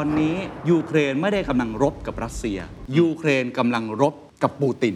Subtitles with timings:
[0.00, 0.36] อนนี้
[0.70, 2.58] ยูเครนไม่ได้กำลังรบกับรัสเซีย
[2.98, 4.94] ยูเครนกำลังรบกับปูติน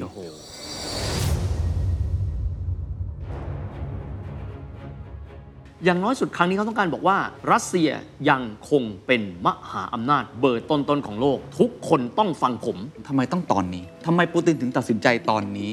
[5.85, 7.19] อย่างน้อยสุดครั้งนี้เขาต้องการบอกว่า
[7.53, 7.91] รัสเซีย
[8.31, 12.77] ยังคงเป็นมหาอำนาจเบอร์ต้นๆของโลก ทุกคนต้องฟังผม
[13.09, 15.73] ทำไมต้องตอนนี้ทำไมปูตินถึงตัดสินใจตอนนี้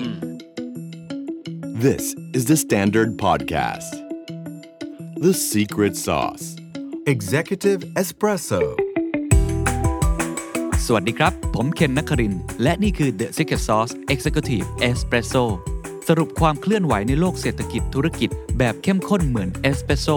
[1.85, 2.03] This
[2.37, 3.91] is the Standard Podcast.
[5.25, 6.45] The Secret Sauce.
[7.13, 8.90] Executive Espresso.
[10.87, 15.43] สวัสดีครับ ผมเคนนักคริน และนี่คือ The Secret Sauce Executive Espresso
[16.07, 20.07] สรุปความเคลื่อนไหวในโลกเศรษฐกิจธุรกิจ แบบเข้มข้นเหมือนเอสเปรสโซ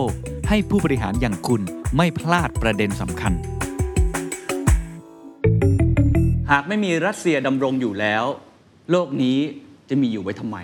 [0.48, 1.62] ให้ผู้บริหารอย่างคุณ
[1.96, 3.32] ไม่พลาดประเด็นสำคัญ
[6.50, 8.24] หากไม่มีรัสเซียดำรงอยู่แล้ว
[8.90, 9.38] โลกนี้
[9.88, 10.58] จะมีอยู่ไว้ทำไม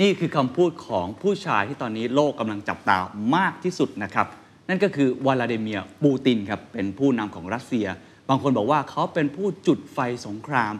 [0.00, 2.98] นี่คือคำพูดของผู้ชายที่ตอนนี้โลกกำลังจับตา
[3.36, 4.26] มากที่สุดนะครับ
[4.68, 7.88] นั่นก็คือวลาดิเมียร์ปูตินครับเป็นผู้นำของรัสเซีย
[8.30, 10.74] บางคนบอกว่าเขาเป็นผู้จุดไฟสงคราม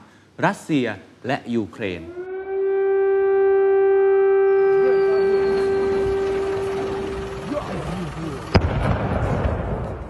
[0.45, 0.87] รัสเซีย
[1.27, 2.03] และยูเครน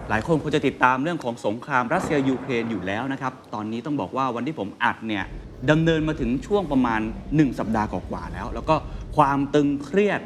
[0.09, 5.25] หลายคนคงจะติดตามเรื่องของสงครามรัสเซียยูเครนอยู่แล้วนะครับ ตอนนี้ต้องบอกว่าวันที่ผมอัดเนี่ย
[5.71, 7.01] ดำเนินมาถึงช่วงประมาณ
[7.31, 8.77] 1 สัปดาห์กว่าแล้ว แล้วก็
[9.17, 10.21] ความตึงเครียด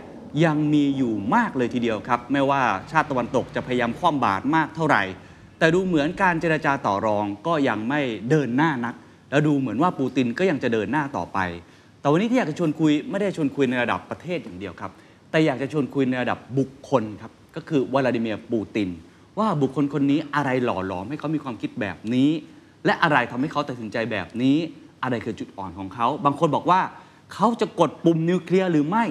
[0.44, 5.02] ยังมีอยู่มากเลยทีเดียวครับ ไม่ว่าชาติตะวันตกจะพยายามคว่ำบาตรมากเท่าไหร่
[5.62, 8.94] แต่ดูเหมือนการเจรจาต่อรองก็ยังไม่เดินหน้านัก
[9.30, 11.38] แล้วดูเหมือนว่าปูตินก็ยังจะเดินหน้าต่อไป
[12.00, 14.90] แต่วันนี้ที่อยากจะชวนคุยไม่ได้ชวนคุยในระดับประเทศอย่างเดียวครับ
[15.30, 18.88] แต่อยากจะชวนคุยในระดับบุคคลครับ ก็คือวลาดิเมียร์ปูติน
[19.38, 22.30] ว่าบุคคลคนนี้อะไรหล่อหลอมให้เขามีความคิดแบบนี้
[22.86, 24.56] และอะไรทำให้เขาตัดสินใจแบบนี้
[25.02, 26.80] อะไรคือจุดอ่อนของเขา บางคนบอกว่า
[27.34, 29.04] เขาจะกดปุ่มนิวเคลียร์หรือไม่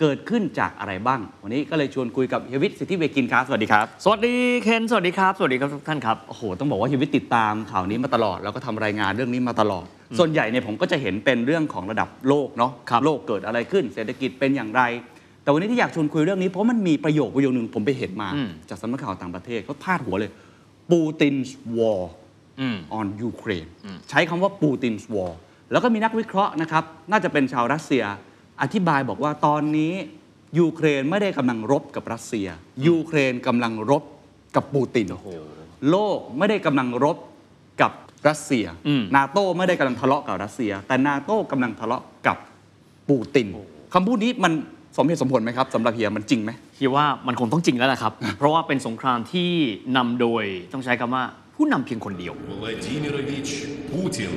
[0.00, 9.86] เกิดขึ้นจากอะไรบ้าง วันนี้ก็เลยชวนคุยกับเฮยวิทสิทธิเวกินครับ สวัสดีครับ สวัสดีเคนสวัสดีครับ สวัสดีครับทุกท่านครับ โอ้โห ต้องบอกว่าชีวิตติดตามข่าวนี้มาตลอด แล้วก็ทำรายงานเรื่องนี้มาตลอด
[10.18, 14.82] ส่วนใหญ่เนี่ยผมก็จะเห็นเป็นเรื่องของระดับโลกเนาะครับโลกเกิดอะไรขึ้น เศรษฐกิจเป็นอย่างไร
[15.42, 20.30] แต่วันนี้ที่อยากชวนคุยเรื่องนี้เพราะมันมีประโยคประโยคนึงผมไปเห็นมา อืม จากสำนักข่าวต่างประเทศเขาพาดหัวเลย
[20.90, 22.00] Putin's War
[22.60, 23.68] อืม on Ukraine
[24.10, 25.32] ใช้คำว่า Putin's War
[25.72, 28.04] แล้วก็มีนักวิเคราะห์นะครับ น่าจะเป็นชาวรัสเซีย
[28.62, 29.92] อธิบายบอกว่าตอนนี้
[30.58, 32.48] ยูเครนไม่ได้กำลังรบกับรัสเซีย
[32.86, 34.02] ยูเครนกำลังรบ
[34.56, 35.06] กับปูติน
[35.90, 37.16] โลกไม่ได้กำลังรบ
[37.80, 37.92] กับ
[38.28, 42.36] รัสเซียอืมนาโต้ไม่ได้กำลังทะเลาะกับรัสเซีย แต่นาโต้กำลังทะเลาะกับ
[43.08, 43.46] ปูติน
[43.94, 44.52] คำพูดนี้มัน
[44.96, 49.50] สมเหตุสมผลไหมครับสำหรับเฮียมันจริงไหมคิดว่ามันคงต้องจริงแล้วล่ะครับ เพราะว่าเป็นสงครามที่
[49.96, 51.24] นำโดยต้องใช้คำว่า
[51.56, 53.52] ผู้นำเพียงคนเดียว Vladimirovich
[53.92, 54.32] Putin.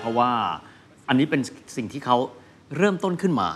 [0.00, 0.30] เพราะว่า
[1.08, 1.40] อันนี้เป็น
[1.76, 2.16] สิ่งที่เขา
[2.76, 3.48] เริ่มต้นขึ้นมา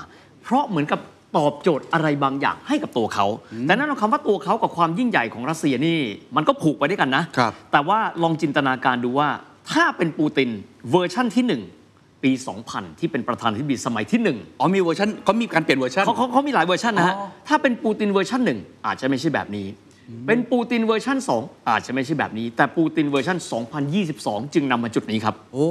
[0.42, 1.00] เพราะเหมือนกับ
[1.36, 3.26] ตอบโจทย์อะไรบางอย่างให้กับตัวเขา
[3.62, 5.98] แต่นั่นหมายความว่าตัวเขากับความยิ่งใหญ่ของรัสเซียนี่
[6.36, 9.28] มันก็ผูกไปด้วยกันนะครับแต่ว่าลองจินตนาการดูว่า
[9.72, 10.50] ถ้าเป็นปูติน
[10.90, 11.44] เวอร์ชั่นที่
[11.84, 12.30] 1ปี
[12.66, 19.66] 2000 ที่เป็นประธานาธิบดีสมัยที่1อ๋อมีเวอร์ชันเขามีการเปลี่ยนเวอร์ชันเขาเขาเขามีหลายเวอร์ชันนะฮะอ๋อถ้าเป็นปูตินเวอร์ชันหนึ่งอาจจะไม่ใช่แบบนี้
[20.26, 23.38] เป็นปูตินเวอร์ชัน2 อาจจะไม่ใช่แบบนี้ แต่ปูตินเวอร์ชัน
[23.96, 25.68] 2022 จึงนำมาจุดนี้ครับ โอ้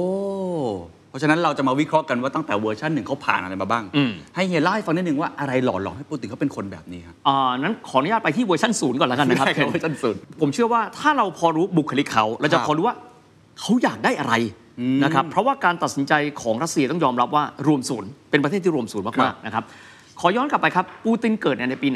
[1.10, 12.96] เพราะฉะนั้นเราจะมาวิเคราะห์กันว่าตั้งแต่เวอร์ชันหนึ่งเขาผ่านอะไรมาบ้างอืมให้เฮียเล่าให้ฟังนิดนึงว่าอะไรหล่อหลอมให้ปูตินเขาเป็นคนแบบนี้ครับอ่านั้นขออนุญาตไปที่เวอร์ชันศูนย์ก่อนแล้วกันนะครับได้ครับเวอร์ชันศูนย์ผมเชื่อว่าถ้าเราพอรู้บุคลิกเขาเราจะครับพอรู้ว่า
[13.60, 14.34] เขาอยากได้อะไร
[14.80, 16.12] อืมนะครับเพราะว่าการตัดสินใจ
[16.42, 19.64] ของรัสเซียต้องยอมรับว่ารวมศูนย์เป็นประเทศที่รวมศูนย์ครัมากบๆนะครับ
[20.20, 21.88] ขอย้อนกลับไปครับปูตินเกิดในปี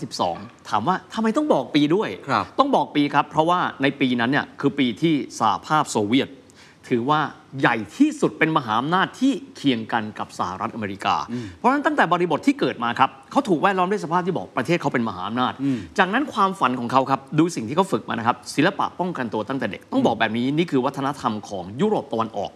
[0.00, 6.28] 1952 ถามว่าทำไมต้องบอกปีด้วยครับต้องบอกปีครับ เพราะว่าในปีนั้นเนี่ยคือปีที่สหภาพโซเวียต
[6.88, 7.20] ถือว่า
[7.60, 11.16] ใหญ่ที่สุดเป็นมหาอำนาจที่เคียงกันกับสหรัฐอเมริกา
[11.56, 15.52] เพราะฉะนั้นตั้งแต่บริบทที่เกิดมาครับเขาถูกแวดล้อมด้วยสภาพที่บอกประเทศเขาเป็นมหาอำนาจ
[15.98, 22.50] จากนั้นความฝันของเขาครับดูสิ่งที่เขาฝึกมานะครับศิลปะป้องกันตัวตั้งแต่เด็ก ต้องบอกแบบนี้นี่คือวัฒนธรรมของยุโรปตะวันออก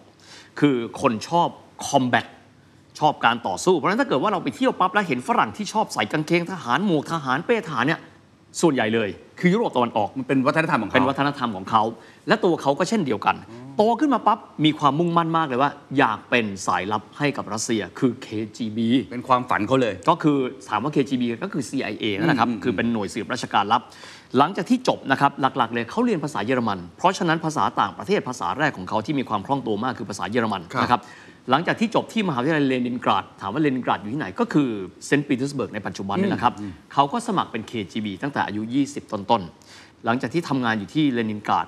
[0.59, 1.47] คือคนชอบ
[1.87, 2.25] คอมแบท
[2.99, 7.99] ชอบการต่อสู้ เพราะฉะนั้นถ้าเกิดว่าเราไปเที่ยวปั๊บแล้วเห็นฝรั่งที่ชอบใส่กางเกงทหารหมวกทหารเป้ทหารเนี่ย
[8.61, 9.09] ส่วนใหญ่เลย
[9.39, 11.83] คือยุโรปตะวันออกมันเป็นวัฒนธรรมของเขาเป็นวัฒนธรรมของเขา
[12.27, 13.35] และตัวเขาก็เช่นเดียวกัน
[13.77, 18.79] โตขึ้นมาปั๊บมีความมุ่งมั่นมากเลยว่า อยากเป็นสายลับให้กับรัสเซียคือ KGB
[19.11, 20.37] เป็นความฝันเขาเลย ก็คือ
[20.69, 23.81] ถามว่า KGB ก็คือ CIA นั่นแหละครับคือเป็นหน่วยสืบราชการลับ
[24.37, 31.01] หลังจากที่จบนะครับหลักๆ เลยเขาเรียนภาษาเยอรมัน เพราะฉะนั้นภาษาต่างประเทศภาษาแรกของเขาที่มีความคล่องตัวมากคือภาษาเยอรมันครับนะครับ
[31.49, 34.69] หลังจากที่จบที่มหาวิทยาลัยเลนินกราด ถามว่าเลนินกราดอยู่ที่ไหนก็คือ
[35.05, 36.53] เซนต์ปีเตอร์สเบิร์กในปัจจุบันนี่นะครับ
[36.93, 38.61] เขาก็สมัครเป็น KGB ตั้งแต่อายุ
[38.91, 41.67] 20 ต้นๆ หลังจากที่ทำงานอยู่ที่เลนินกราด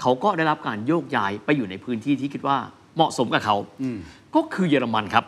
[0.00, 2.56] เขาก็ได้รับการโยกย้ายไปอยู่ในพื้นที่ที่คิดว่า
[2.96, 3.56] เหมาะสมกับเขา
[4.34, 5.24] ก็คือเยอรมันครับ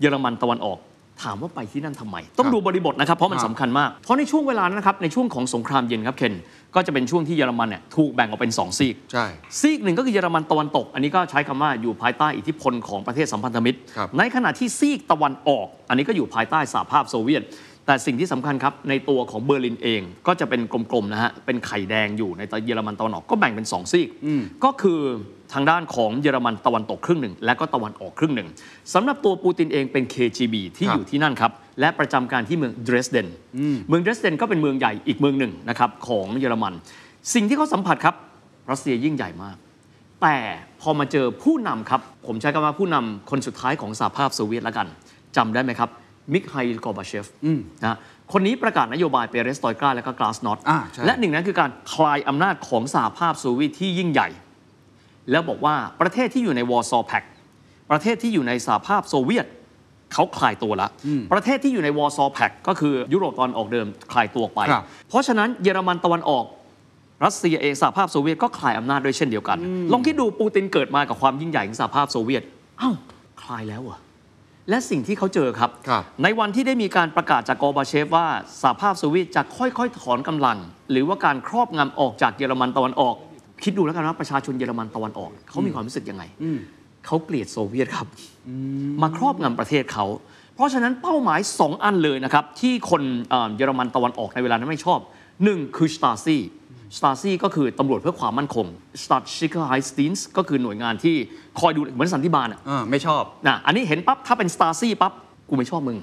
[0.00, 0.78] เยอรมันตะวันออก
[1.22, 6.34] ถามว่าไปที่นั่นทำไม ต้องดูบริบทนะครับ เพราะมันครับสำคัญมาก เพราะในช่วงเวลานั้นนะครับในช่วงของสงครามเย็นครับเคน
[6.74, 9.26] ก็จะเป็นช่วงที่เยอรมันเนี่ยถูกแบ่งออกเป็น 2 ซีกใช่
[9.60, 17.42] ซีกหนึ่งก็คือเยอรมันตะวันตก อันนี้ก็ใช้คำว่าอยู่ภายใต้อิทธิพลของประเทศสัมพันธมิตรครับในขณะที่ซีกตะวันออก อันนี้ก็อยู่ภายใต้สหภาพโซเวียต
[17.90, 24.08] แต่สิ่งที่สำคัญครับ ในตัวของเบอร์ลินเองก็จะเป็นกลมๆนะฮะ เป็นไข่แดงอยู่ในเยอรมันตะวันออกก็แบ่งเป็น 2 ซีก
[24.64, 25.00] ก็คือ
[25.52, 28.48] ทางด้านของเยอรมันตะวันตกครึ่งหนึ่ง และก็ตะวันออกครึ่งหนึ่ง
[28.94, 33.28] สำหรับตัวปูตินเองเป็น KGB ที่ครับอยู่ที่นั่นครับและประจำการที่เมืองเดรสเดน
[33.88, 36.72] เมืองเดรสเดนก็เป็นเมืองใหญ่อีกเมืองหนึ่งนะครับของเยอรมัน
[37.34, 38.14] สิ่งที่เขาสัมผัสครับ
[38.70, 39.56] รัสเซียยิ่งใหญ่มาก
[40.22, 40.36] แต่
[40.80, 44.86] พอมาเจอผู้นำครับ ผมใช้คำว่าผู้นำคนสุดท้ายของสหภาพโซเวียตแล้วกัน
[45.36, 45.90] จำได้ไหมครับ
[46.32, 47.26] มิคาอิลกอร์บาชอฟ
[47.84, 47.96] นะ
[48.32, 54.28] คนนี้ประกาศนโยบายเปเรสตรอยกาและก็กลาสนอสต์อ่าใช่และหนึ่งนั้นคือการคลายอำนาจของสหภาพโซเวียตที่ยิ่งใหญ่
[55.30, 57.22] แล้วบอกว่าประเทศที่อยู่ใน Warsaw Pact
[57.90, 59.46] ประเทศที่อยู่ในสหภาพโซเวียต
[60.14, 60.88] เขาคลายตัวละ
[61.32, 66.44] ประเทศที่อยู่ใน Warsaw Pact ก็คือยุโรปตะวันออกเดิมคลายตัวไปครับเพราะฉะนั้นเยอรมันตะวันออก
[67.24, 69.58] รัสเซียเองสหภาพโซเวียตก็คลายอำนาจด้วยเช่นเดียวกัน
[69.92, 72.42] ลองคิดดูปูตินเกิดมากับความยิ่งใหญ่ของสหภาพโซเวียต
[72.78, 72.90] เอ้า
[73.42, 73.98] คลายแล้วเหรอ
[74.70, 78.26] และสิ่งที่เขาเจอครับครับ ในวันที่ได้มีการประกาศจากกอร์บาเชฟว่า
[78.62, 80.58] สหภาพโซเวียตจะค่อยๆ ถอนกำลัง
[80.90, 83.14] หรือว่าการครอบงำออกจากเยอรมันตะวันออก
[83.64, 86.22] คิดดูแล้วกันว่าประชาชนเยอรมันตะวันออก เขามีความรู้สึกยังไง
[87.06, 88.06] เขาเกลียดโซเวียตครับ
[89.02, 90.06] มาครอบงำประเทศเขา
[90.54, 95.00] เพราะฉะนั้นเป้าหมาย 2 อันเลยนะครับ ที่คนเอ่อเยอรมันตะวันออกในเวลานั้นไม่ชอบ
[95.38, 96.36] 1 คือสตาซี
[96.98, 98.66] สตาซีก็คือตำรวจเพื่อความมั่นคง
[99.04, 101.16] Staatssicherheitsdienst ก็คือหน่วยงานที่
[101.60, 105.12] คอยดูเหมือนสันติบาลอะอ่าไม่ชอบนะอันนี้เห็นปั๊บถ้าเป็นสตาซีปั๊บ
[105.48, 105.98] กูไม่ชอบมึง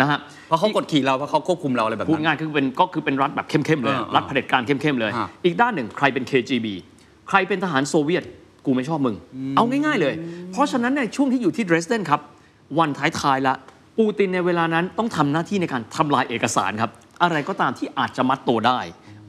[0.00, 6.66] นะฮะเพราะเขากดขี่เราเพราะเขาควบคุมเราอะไรแบบพูดนั้นง่ายคือเป็นก็คือเป็นรัฐแบบเข้มๆเลยอ่ารัฐเผด็จการเข้มๆเลยฮะอีกด้านหนึ่งใครเป็น KGB
[7.28, 8.24] ใครเป็นทหารโซเวียต
[8.66, 9.16] กูไม่ชอบมึง
[9.56, 10.14] เอาง่ายๆเลย
[10.52, 12.20] เพราะฉะนั้นในช่วงที่อยู่ที่เดรสเดนครับ
[12.78, 13.54] วันท้ายๆละ
[13.98, 16.90] ปูตินในเวลานั้นต้องทำหน้าที่ในการทำลายเอกสารครับ
[17.22, 18.78] อะไรก็ตามที่อาจจะมัดตัวได้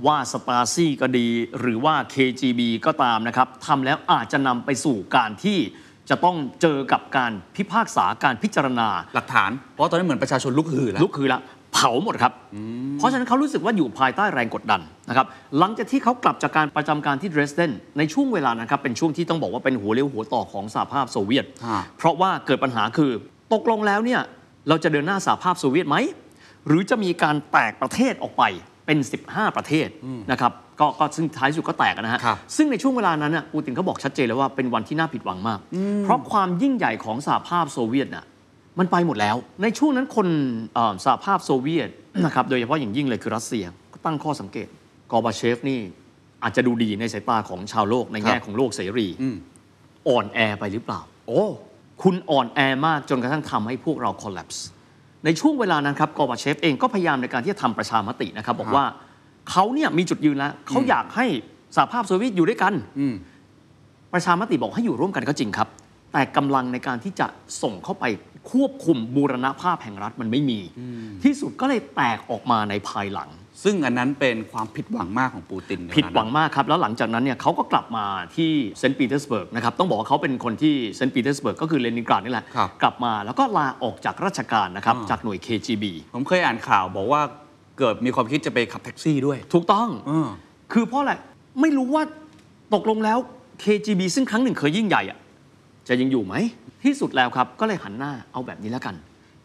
[0.06, 1.28] ว่าสตาซี่ก็ดี
[1.60, 5.58] หรือว่า KGB ก็ตามนะครับทำแล้วอาจจะนำไปสู่การที่
[6.10, 11.40] จะต้องเจอกับการพิพากษาการพิจารณาหลักฐาน เพราะตอนนี้นเหมือนประชาชนลุกฮือแล้วลุกคือละ
[11.74, 12.34] เผาหมดครับ
[12.98, 15.26] เพราะฉะนั้นเขารู้สึกว่าอยู่ภายใต้แรงกดดันนะครับ
[15.60, 23.12] หลังจากที่เขากลับจากการประจำการที่เดรสเดนในช่วงเวลานะครับ เป็นช่วงที่ต้องบอกว่าเป็นหัวเลี้ยวหัวต่อของสหภาพโซเวียตฮะเพราะว่าเกิดปัญหาคือ
[23.54, 24.22] ตกลงแล้วเนี่ย
[24.70, 25.98] เราจะเดินหน้าสหภาพโซเวียตไหม
[26.68, 28.44] หรือจะมีการแตกประเทศออกไป
[28.88, 28.98] เป็น
[29.28, 29.88] 15 ประเทศ
[30.32, 35.60] นะครับก็ก็ซึ่งท้ายสุดก็แตกนะฮะครับซึ่งในช่วงเวลานั้นน่ะปูตินเขาบอกชัดเจนเลยว่าเป็นวันที่น่าผิดหวังมาก
[36.04, 38.26] เพราะความยิ่งใหญ่ของสหภาพโซเวียตน่ะ
[38.80, 40.28] มันไปหมดแล้ว ในช่วงนั้นคน
[40.74, 41.90] เอ่อสหภาพโซเวียต
[42.26, 44.68] นะครับโดยเฉพาะอย่างยิ่งเลยคือรัสเซียก็ตั้งข้อสังเกต
[45.12, 45.80] กอร์บาเชฟนี่
[46.44, 49.36] อาจจะดูดีในสายตาของชาวโลกในแง่ครับของโลกเสรีอืม
[50.08, 51.44] อ่อนแอไปหรือเปล่า โอ้
[52.04, 54.60] คุณอ่อนแอมากจนกระทั่งทำให้พวกเรา collapse
[55.28, 58.86] ในช่วงเวลานั้นครับกอร์บาเชฟเองก็พยายามในการที่จะทำประชามตินะครับ บอกว่า
[59.50, 61.26] เขาเนี่ยมีจุดยืนแล้วเขาอยากให้
[61.76, 63.16] สหภาพโซเวียตอยู่ด้วยกันอืม
[64.14, 65.68] ประชามติบอกให้อยู่ร่วมกันก็จริงครับ
[66.14, 67.28] แต่กำลังในการที่จะ
[67.62, 68.06] ส่งเข้าไป
[68.52, 70.60] ควบคุมบูรณภาพแห่งรัฐมันไม่มี
[71.24, 73.30] ที่สุดก็เลยแตกออกมาในภายหลัง
[73.64, 78.06] ซึ่งอันนั้นเป็นความผิดหวังมากของปูตินในนั้นผิดหวังมากครับ แล้วหลังจากนั้นเนี่ยเขาก็กลับมา
[78.36, 85.84] ที่เซนต์ปีเตอร์สเบิร์กนะครับ ต้องบอกว่าเขาเป็นคนที่เซนต์ปีเตอร์สเบิร์กก็คือเลนินกราดนี่แหละครับกลับมาแล้วก็ลาออกจากราชการนะครับอ่าจากหน่วย KGB
[86.14, 87.22] ผมเคยอ่านข่าวบอกว่า
[87.80, 90.28] เกิดมีความคิดจะไปขับแท็กซี่ด้วย ถูกต้องเออ
[90.74, 91.14] คือเพราะอะไร
[91.62, 92.04] ไม่รู้ว่า
[92.74, 93.18] ตกลงแล้ว
[93.64, 95.18] KGB ซึ่งครั้งหนึ่งเคยยิ่งใหญ่อะ
[95.88, 96.36] จะยังอยู่ไหม
[96.84, 98.96] ที่สุดแล้วครับก็เลยหันหน้าเอาแบบนี้แล้วกัน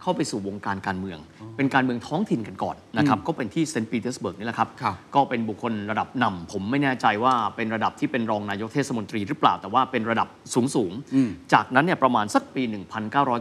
[0.02, 1.18] เข้าไปสู่วงการการเมือง
[1.56, 12.62] เป็นการเมืองท้องถิ่นกันก่อนนะครับก็เป็นที่เซนต์ปีเตอร์สเบิร์กนี่แหละครับครับก็เป็นบุคคลระดับนำผมไม่แน่ใจว่าเป็นระดับที่เป็นรองนายกเทศมนตรีหรือเปล่าแต่ว่าเป็นระดับสูงสูงๆอืมจากนั้นเนี่ยประมาณสักปี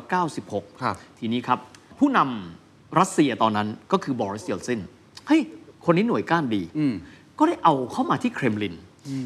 [0.02, 1.60] 1996ครับทีนี้ครับ
[2.00, 4.82] ผู้นำรัสเซียตอนนั้นก็คือบอริสเยลซิน
[5.28, 5.42] เฮ้ย
[5.86, 6.94] คนนี้หน่วยก้านดีอืม
[7.40, 8.76] ก็ได้เอาเข้ามาที่เครมลิน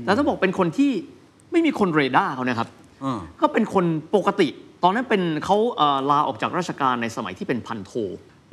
[0.01, 0.91] แต่ต้องบอกเป็นคนที่
[1.51, 2.69] ไม่มีคนเรดาร์เขานะครับ
[3.01, 4.47] เออก็เป็นคนปกติ
[4.87, 7.91] ตอนนั้นเป็นเขาเอ่อลาออกจากราชการในสมัยที่เป็นพันโท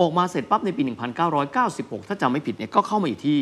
[0.01, 0.83] ออกมาเสร็จปั๊บในปี
[1.47, 3.39] 1996 ถ้าจำไม่ผิดเนี่ยก็เข้ามาอยู่ที่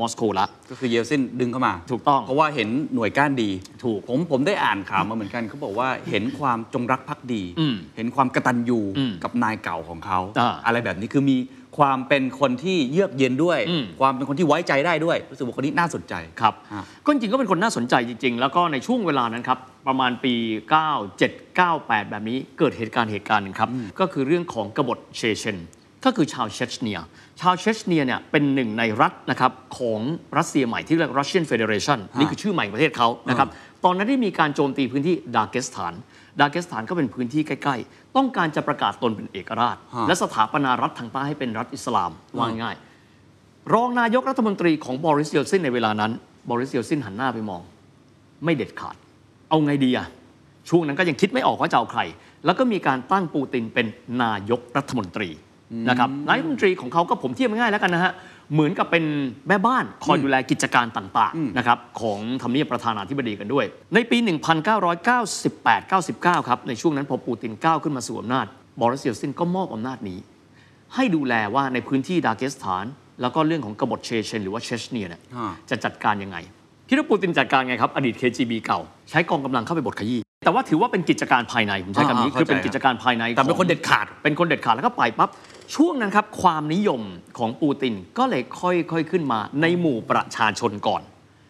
[0.00, 3.50] มอสโกละก็คือเยลซินดึงเข้ามา ถูกต้องเพราะว่าเห็นหน่วยก้านดี
[3.84, 11.36] ถูกผมผมได้อ่านข่าวมาเหมือนกันเขาบอกว่าเห็นความจงรักภักดีอืมเห็นความกตัญญูอืมกับนายเก่าของเขาอ่าอะไรแบบนี้คือมี
[11.80, 20.34] ความเป็นคนที่เยือกเย็นด้วย อืม ความเป็นคนที่ไว้ใจได้ด้วย รู้สึกว่าคนนี้น่าสนใจ ครับฮะ ก็จริงๆก็เป็นคนน่าสนใจจริง ๆ แล้วก็ในช่วงเวลานั้นครับ ประมาณปี
[20.98, 23.70] 97 98 แบบนี้เกิดเหตุการณ์เหตุการณ์หนึ่งครับ
[24.00, 25.58] ก็คือเรื่องของกบฏเชเชน
[26.04, 26.98] ก็คือชาวเชชเนีย
[27.40, 30.00] ชาวเชชเนียเนี่ยเป็นหนึ่งในรัฐนะครับของ
[30.38, 33.48] รัสเซียใหม่ที่เรียก Russian Federation นี่คือชื่อใหม่ของประเทศเขานะครับ
[33.84, 35.92] ตอนนั้นได้มีการโจมตีพื้นที่ดาเกสถาน
[36.40, 42.76] ดาเกสถานก็เป็นพื้นที่ใกล้ ๆ ต้องการจะประกาศตนเป็นเอกราชฮะและสถาปนารัฐทางใต้ให้เป็นรัฐอิสลามว่าง่าย
[43.74, 46.12] รองนายกรัฐมนตรีของบริสเยลซินในเวลานั้น
[46.50, 47.62] บริสเยลซินหันหน้าไปมอง
[48.44, 48.96] ไม่เด็ดขาด
[49.48, 50.06] เอาไงดีอะ
[50.68, 52.00] ช่วงนั้นก็ยังคิดไม่ออกว่าจะเอาใคร
[52.44, 53.86] แล้วก็มีการตั้งปูตินเป็น
[54.22, 55.28] นายกรัฐมนตรี
[55.88, 58.12] นะครับนายกรัฐมนตรีของเขาก็ผมเทียบง่ายๆแล้วกันนะฮะ
[58.52, 59.04] เหมือนกับเป็น
[59.48, 63.64] แม่บ้านคอยดูแลกิจการต่างๆนะครับของทำเนียบประธานาธิบดีกันด้วย
[63.94, 64.18] ในปี
[65.32, 68.46] 1998-99 ครับ ในช่วงนั้นพอปูตินก้าวขึ้นมาสู่อำนาจ
[68.80, 70.18] บอริสเยลซินก็มอบอำนาจนี้
[70.94, 72.84] ให้ดูแลว่าในพื้นที่ดาเกสถาน
[73.22, 76.36] แล้วก็เรื่องของกบฏเชเชน หรือว่าเชชเนียเนี่ยฮะจะจัดการยังไง
[76.88, 78.80] คิดว่าปูตินจัดการไงครับ อดีต KGB เก่า
[79.10, 85.30] ใช้กองกำลังเข้าไปบดขยี้แต่ว่าถือว่าเป็นกิจการภายในผมใช้คำนี้อ่าๆคือเป็นเข้าใจกิจการภายในแต่เป็นของคนเด็ดขาดเป็นคนเด็ดขาดแล้วก็ไปปั๊บ
[85.74, 87.00] ช่วงนั้นครับความนิยม
[87.38, 91.02] ของปูตินก็เลยค่อยๆขึ้นมาในหมู่ประชาชนก่อน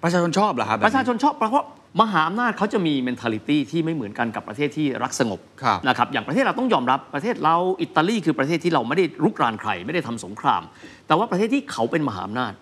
[0.03, 1.67] ประชาชนชอบเหรอครับแบบประชาชนชอบเพราะ
[2.00, 10.62] มหาอำนาจเขาจะมี mentality ที่ไม่เหมือนกันกับประเทศที่รักสงบครับนะครับอย่างประเทศเราต้องยอมรับประเทศเราอิตาลีคือประเทศที่เราไม่ได้รุกรานใครไม่ได้ทำสงคราม
[11.07, 12.53] แต่ว่าประเทศที่เขาเป็นมหาอำนาจ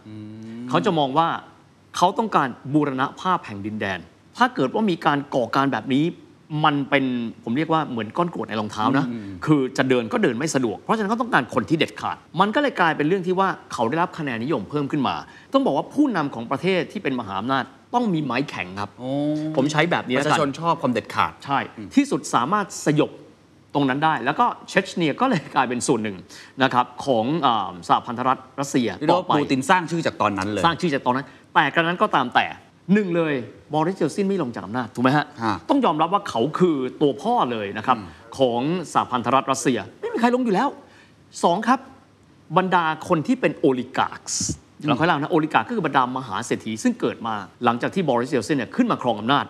[0.68, 1.28] เขาจะมองว่า
[1.96, 3.98] เขาต้องการบูรณภาพแห่งดินแดน
[4.38, 6.04] ถ้าเกิดว่ามีการก่อการแบบนี้
[6.64, 7.04] มันเป็น
[7.44, 9.06] ผมเรียกว่าเหมือนก้อนกรวดในรองเท้านะ
[9.46, 15.16] คือจะเดินก็เดินไม่สะดวก เพราะฉะนั้นเขาต้องการคนที่เด็ดขาด มันก็เลยกลายเป็นเรื่องที่ว่าเขาได้รับคะแนนนิยมเพิ่มขึ้นมา
[15.52, 17.64] ต้องบอกว่าผู้นำของประเทศที่เป็นมหาอำนาจ
[17.94, 19.10] ต้องมีไม้แข็งครับโอ้
[19.56, 21.58] ผมใช้แบบนี้ปแล้วระชากันชนชอบความเด็ดขาด ใช่
[21.94, 23.10] ที่สุดสามารถสยบ
[23.74, 26.16] ตรงนั้นได้ แล้วก็เชชเนียก็เลยกลายเป็นส่วนหนึ่ง
[26.62, 32.46] นะครับของอ่าสหพันธรัฐรัสเซียเรียกต่อว่าไปปูตินสร้างชื่อจากตอนนั้นเลย สร้างชื่อจากตอนนั้น แต่กระนั้นก็ตามแต่
[32.92, 33.34] หนึ่งเลย
[33.74, 37.96] บอริสเยลซินไม่ลงจากอำนาจถูกไหมฮะฮะ ต้องยอมรับว่าเขาคือตัวพ่อเลยนะครับ
[38.38, 38.60] ของ
[38.92, 40.68] สหพันธรัฐรัสเซีย ไม่มีใครลงอยู่แล้ว
[41.44, 41.80] สองครับ
[42.56, 44.32] บรรดาคนที่เป็น oligarch
[44.88, 49.44] เราค่อยเล่านะ oligarch ก็คือบรรดามหาเศรษฐีซึ่งเกิดมาหลังจากที่บอริสเยลซินเนี่ยขึ้นมาครองอำนาจ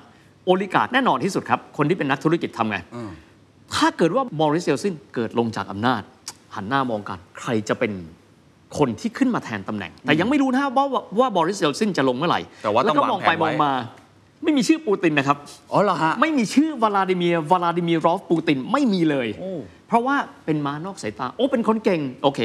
[0.44, 2.78] oligarch แน่นอนที่สุดครับ คนที่เป็นนักธุรกิจทำไง
[3.74, 6.02] ถ้าเกิดว่าบอริสเยลซินเกิดลงจากอำนาจ
[6.54, 7.92] หันหน้ามองกัน ใครจะเป็น
[8.78, 13.72] คนที่ขึ้นมาแทนตำแหน่ง แต่ยังไม่รู้นะว่าว่าว่าบอริสเยลซินจะลงเมื่อไหร่แต่ว่าแล้วก็ต้องมวางองไปแผนไว้มองมา
[14.42, 15.38] ไม่มีชื่อปูตินนะครับ
[15.72, 19.52] อ๋อเหรอฮะไม่มีชื่อวลาดิเมียร์วลาดิเมียรอฟปูตินไม่มีเลยโอ้
[19.88, 22.40] เพราะว่าเป็นม้านอกสายตา โอ้เป็นคนเก่งโอเค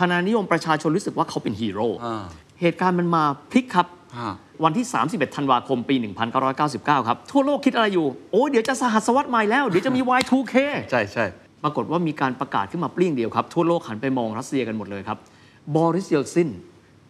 [0.00, 2.24] คะแนนนิยมประชาชนรู้สึกว่าเขาเป็นฮีโร่อ่า
[2.60, 3.86] เหตุการณ์มันมาพลิกครับ
[4.18, 4.32] ฮะ
[4.64, 5.94] วันที่ 31 ธันวาคม ปี
[6.50, 10.54] 1999 ครับ ทั่วโลกคิดอะไรอยู่ โอ้ เดี๋ยวจะสหัสวรรษใหม่แล้ว เดี๋ยวจะมี Y2K
[10.90, 11.24] ใช่ใช่
[11.62, 15.18] ปรากฏว่ามีการประกาศขึ้นมาเปรี้ยงเดียวครับ ทั่วโลกหันไปมองรัสเซียกันหมดเลยครับ
[15.76, 16.50] บอริสเยลซิน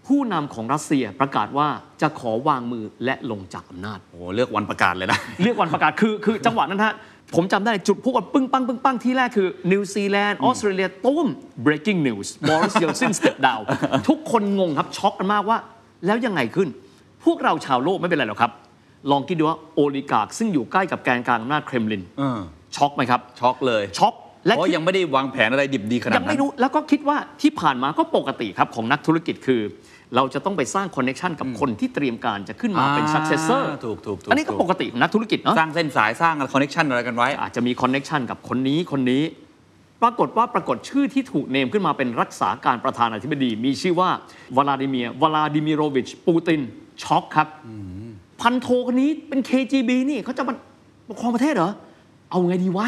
[0.06, 1.68] ผู้นำของรัสเซียประกาศว่า
[2.02, 6.94] จะขอวางมือและลงจากอำนาจ โอ้เลือกวันประกาศเลยนะเลือกวันประกาศคือคือจังหวะนั้นฮะ
[7.36, 11.26] ผมจำได้จุดพลุกันปึ้ง ปังปึ้งปังที่แรกคือ นิวซีแลนด์ออสเตรเลียตุ้ม
[11.66, 13.62] breaking news Boris Yeltsin step down
[14.08, 15.58] ทุกคนงงครับ ช็อกกันมากว่า
[16.06, 16.68] แล้วยังไงขึ้น
[17.24, 18.52] พวกเราชาวโลกไม่เป็นไรหรอกครับ
[19.10, 22.40] ลองคิดดูว่า oligarch ซึ่งอยู่ใกล้กับแกนกลางอำนาจเครมลินเออ
[22.76, 29.60] ช็อกไหมครับช็อกเลยช็อก เพราะยังไม่ได้วางแผนอะไรดิบดีขนาดยันั้งไม่รู้แล้วก็คิดว่าที่ผ่านมาก็ปกติครับของนักธุรกิจคือ
[30.16, 39.22] เราจะต้องไปสร้างคอนเน c ชันกับคนที่เตรียมการจะขึ้นมาเป็นอ่า successor ถูกถูกถูกอันนี้ก็ปกติของนักธุรกิจเนาะ สร้างเส้นสายสร้าง connection อะไรกันไว้ อาจจะมี connection กับคนนี้คนนี้
[40.02, 44.10] ปรากฏว่าปรากฏชื่อที่ถูก name ขึ้นมาเป็นรักษาการประธานาธิบดี มีชื่อว่า
[44.56, 46.60] วลาดิเมียร์วลาดิมิโรวิช ปูติน
[47.02, 47.48] ช็อกครับ
[48.40, 50.54] พันโทคนนี้เป็น KGB นี่เขาจะมา
[51.08, 51.70] ปกครองประเทศเหรอ
[52.30, 52.86] เอาไงดีวะ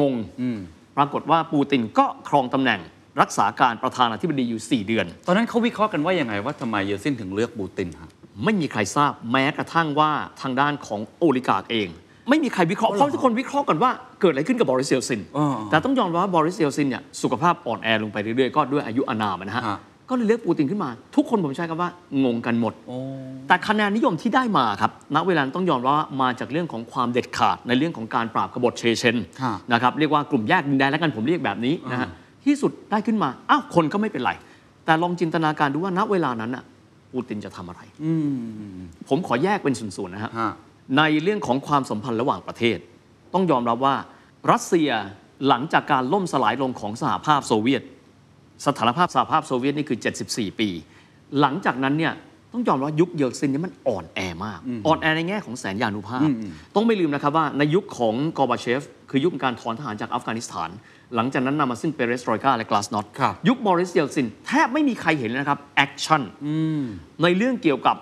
[0.00, 0.14] งง
[0.96, 2.80] ปรากฏว่าปูตินก็ครองตำแหน่ง
[3.20, 8.10] รักษาการประธานาธิบดีอยู่ 4 เดือน ตอนนั้นเขาวิเคราะห์กันว่ายังไงว่าทำไมเยลซินถึงเลือกปูตินฮะ
[8.44, 11.88] ไม่มีใครทราบแม้กระทั่งว่าทางด้านของ oligarch เอง
[12.28, 19.78] ไม่มีใครวิเคราะห์เพราะทุกคนวิเคราะห์กันว่าเกิดอะไรขึ้นกับบอริสเยลซินอ่าแต่ต้องยอมรับว่าบอริสเยลซินเนี่ยสุขภาพอ่อนแอลงไปเรื่อยๆ ก็ด้วยอายุอานามอะนะฮะฮะ
[20.10, 21.90] ก็เลยเลือกปูตินขึ้นมา ทุกคนผมใช้คำว่า
[22.24, 22.98] งงกันหมดโอ้
[23.48, 32.08] แต่คะแนนนิยมที่ได้มาครับณเวลานั้นต้องยอมรับว่ามาจากเรื่องของความเด็ดขาดในเรื่องของการปราบกบฏเชเชนฮะนะครับเรียกว่ากลุ่มแยกดินแดนแล้วกันผมเรียกแบบนี้นะฮะ
[32.44, 34.32] ที่สุดได้ขึ้นมาอ้าวคนก็ไม่เป็นไร
[34.84, 36.64] แต่ลองจินตนาการดูว่าณเวลานั้นน่ะ
[37.12, 38.12] ปูตินจะทำอะไรอื
[38.74, 40.50] มผมขอแยกเป็นส่วนๆนะฮะฮะ
[40.96, 42.78] ในเรื่องของความสัมพันธ์ระหว่างประเทศ
[43.34, 43.94] ต้องยอมรับว่า
[44.50, 44.90] รัสเซีย
[45.48, 47.82] หลังจากการล่มสลายลงของสหภาพโซเวียต
[48.66, 49.98] สถานภาพสหภาพโซเวียตนี่คือ
[50.28, 50.68] 74 ปี
[51.40, 52.12] หลังจากนั้นเนี่ย
[52.52, 56.28] ต้องยอมรับว่ายุคเยลซินเนี่ยมันอ่อนแอมาก อ่อนแอในแง่ของแสนยานุภาพ
[56.74, 60.70] ต้องไม่ลืมนะครับว่าในยุคของกอร์บาเชฟ คือยุคการถอนทหารจากอัฟกานิสถาน
[61.14, 66.22] หลังจากนั้นนำมาซึ่งเปเรสตรอยกาและกลาสนอตครับยุคบอริสเยลซินแทบไม่มีใครเห็นเลยนะครับ action
[67.22, 67.96] ในเรื่องเกี่ยวกับ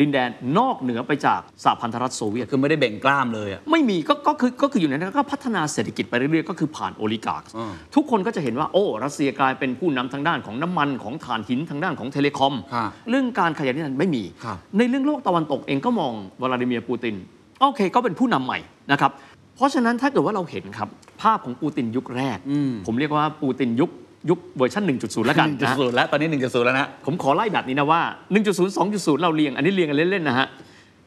[0.00, 17.14] ดินแดนนอกเหนือไปจากสหพันธรัฐโซเวียต คือไม่ได้เบ่งกล้ามเลยอะไม่มีก็ก็คือก็คืออยู่ในนั้นก็พัฒนาเศรษฐกิจไปเรื่อยๆ ก็คือผ่าน oligarch อ่าทุกคนก็จะเห็นว่าโอ้รัสเซียกลายเป็นผู้นำทางด้านของน้ำมันของถ่านหินทางด้านของ telecom ฮะเรื่องการขยายดินแดนไม่มีครับในเรื่องโลกตะวันตกเองก็มองวลาดิเมียร์ปูติน
[17.60, 18.58] โอเคก็เป็นผู้นำใหม่
[18.92, 19.10] นะครับ
[19.58, 20.88] เพราะฉะนั้นถ้าเกิดว่าเราเห็นครับ
[21.22, 22.38] ภาพของปูตินยุคแรก
[22.86, 23.90] ผมเรียกว่าปูตินยุค
[24.28, 28.00] ยุคเวอร์ชัน1.0 แล้วกันนะ 1.0 แล้ว ตอนนี้ 1.0 แล้วนะ ผมขอไล่แบบนี้นะว่า
[28.40, 30.46] 1.0 2.0 เราเรียง อันนี้เรียงกันเล่น ๆ นะฮะ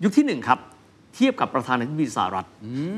[0.03, 0.60] ยุคที่ 1 ครับ
[1.15, 2.48] เทียบกับประธานาธิบดีสหรัฐ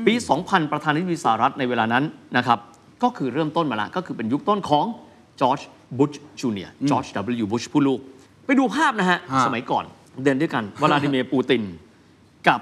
[0.06, 2.04] ปี 2000 ประธานาธิบดีสหรัฐในเวลานั้น
[2.36, 2.58] นะครับ
[3.02, 4.86] ก็คือเริ่มต้นมาแล้วก็คือเป็นยุคต้นของ
[5.40, 5.60] จอร์จ
[5.98, 7.06] บุชจูเนียร์จอร์จ
[7.42, 8.00] W บุชผู้ลูก
[8.46, 9.84] ไปดูภาพนะฮะฮะ สมัยก่อน
[10.24, 11.62] เดินด้วยกันวลาดิเมียร์ปูติน
[12.48, 12.60] กับ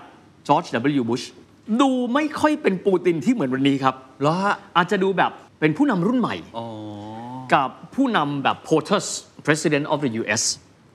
[0.49, 0.65] จอร์จ
[1.01, 1.23] W บุช
[1.81, 5.31] ดูไม่ค่อยเป็นปูตินที่เหมือนวันนี้ครับเหรอฮะอาจจะดูแบบ
[5.61, 6.67] เป็นผู้นำรุ่นใหม่อ๋อ
[7.55, 9.07] กับผู้นำแบบ POTUS
[9.47, 10.43] President of the US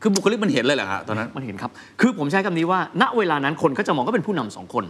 [0.02, 4.86] คือบุคลิกมันเห็นเลยเหรอฮะตอนนั้นมันเห็นครับ คือผมใช้คำนี้ว่า ณเวลานั้นคนก็จะมองก็เป็นผู้นำสองคน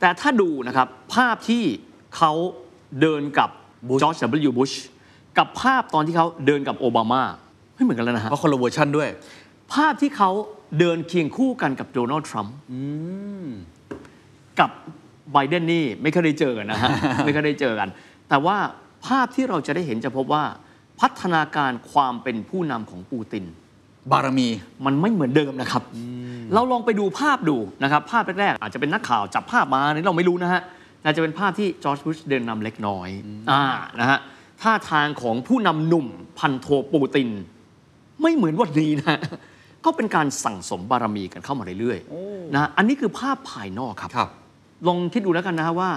[0.00, 1.62] แต่ถ้าดูนะครับ ภาพที่
[2.16, 2.32] เขา
[3.00, 3.50] เดินกับ
[4.02, 4.72] จอร์จ W บุช
[5.38, 7.22] กับภาพตอนที่เขาเดินกับโอบามา
[7.74, 9.08] ไม่เหมือนกันแล้วนะฮะเพราะคนละเวอร์ชันด้วย
[9.74, 10.30] ภาพที่เขา
[10.78, 12.54] เดินเคียงคู่กันกับโดนัลด์ทรัมป์
[14.60, 14.70] กับ
[15.32, 16.90] ไบเดนนี่ไม่เคยได้เจอกันนะฮะ
[17.24, 17.88] ไม่เคยได้เจอกัน
[18.28, 18.56] แต่ว่า
[19.06, 20.44] ภาพที่เราจะได้เห็นจะพบว่า
[21.00, 23.44] พัฒนาการความเป็นผู้นำของปูติน
[24.12, 24.48] บารมี
[24.84, 25.82] มันไม่เหมือนเดิมนะครับ
[26.54, 30.62] เราลองไปดูภาพดูนะครับ ภาพแรกๆอาจจะเป็นนักข่าวจับภาพมานี่เราไม่รู้นะฮะ
[31.02, 33.08] แต่จะเป็นภาพที่จอร์จบุชเดินนำเล็กน้อย
[33.50, 33.62] อ่า
[34.00, 34.18] นะฮะ
[34.62, 36.06] ท่าทางของผู้นำหนุ่ม
[36.38, 37.30] พันโทปูติน
[38.22, 39.20] ไม่เหมือนวันนี้นะ
[39.84, 44.28] ก็เป็นการสั่งสมบารมีกันเข้ามาเรื่อยๆนะฮะอันนี้คือภาพภายนอกครับครับ
[44.86, 45.90] ลองคิดดูแล้วกันนะฮะว่า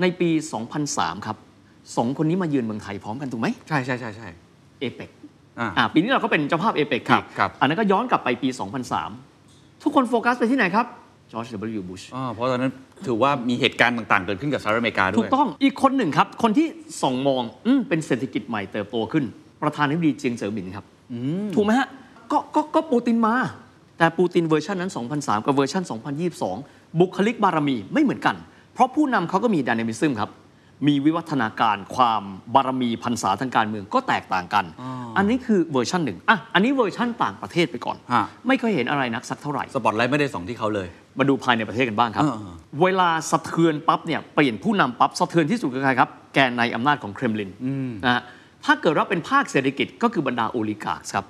[0.00, 0.30] ในปี
[0.78, 1.36] 2003 ครับ
[1.96, 4.28] สองคนนี้มาเยือนเมืองไทยพร้อมกันถูกไหมใช่ใช่ใช่ใช่
[4.80, 5.10] เอเปก
[5.60, 8.48] อ่าอ่าปีนี้เราก็เป็นเจ้าภาพเอเปกครับครับอันนั้นก็ย้อนกลับไปปี
[9.16, 10.86] 2003 ทุกคนโฟกัสไปที่ไหนครับ
[11.32, 11.46] จอร์จ
[11.78, 12.72] W บุชอ๋อเพราะตอนนั้น
[13.06, 16.66] ถือว่ามีเหตุการณ์ต่างๆ เกิดขึ้นกับสหรัฐอเมริกาด้ถูวยกต้องอีกคนหนึ่งครับ คนที่
[17.02, 19.24] ส่องมองอมเป็นเศรษฐกิจใหม่เติบโตขึ้น
[19.62, 20.84] ประธานาธิบดีเจียงเจ๋อหมินครับ
[21.54, 21.88] ถูกไหมฮะ
[22.32, 23.34] ก็ก็ก็ปูตินมา
[23.98, 25.82] แต่ปูตินเวอร์ชันนั้น 2003 กับเวอร์ชัน
[26.40, 28.36] 2022 บุคลิกบารมีไม่เหมือนกัน
[28.74, 30.30] เพราะผู้นำเขาก็มีด y นามิซึมครับ
[30.86, 32.22] มีวิวัฒนาการความ
[32.54, 34.64] บารมีพันษาทางการเมืองก็แตกต่างกัน
[35.16, 40.88] อันนี้คือเวอร์ชันหนึ่งอะอันนี้เวอร์ชันต่างประเทศไปก่อนฮะไม่เคยเห็นอะไรนักสักเท่าไหร่ สปอตไลท์ไม่ได้ส่องที่เขาเลย
[41.18, 47.50] มาดูภายในประเทศกันบ้างครับเออเวลาสะเทือนปั๊บเนี่ยเปลี่ยนผู้นำปั๊บสะเทือนที่สุดคือใครครับ แกนในอำนาจของเครมลิน
[48.04, 48.22] นะฮะ
[48.64, 51.24] ถ้าเกิดว่าเป็นภาคเศรษฐกิจก็คือบรรดา oligarch ครับ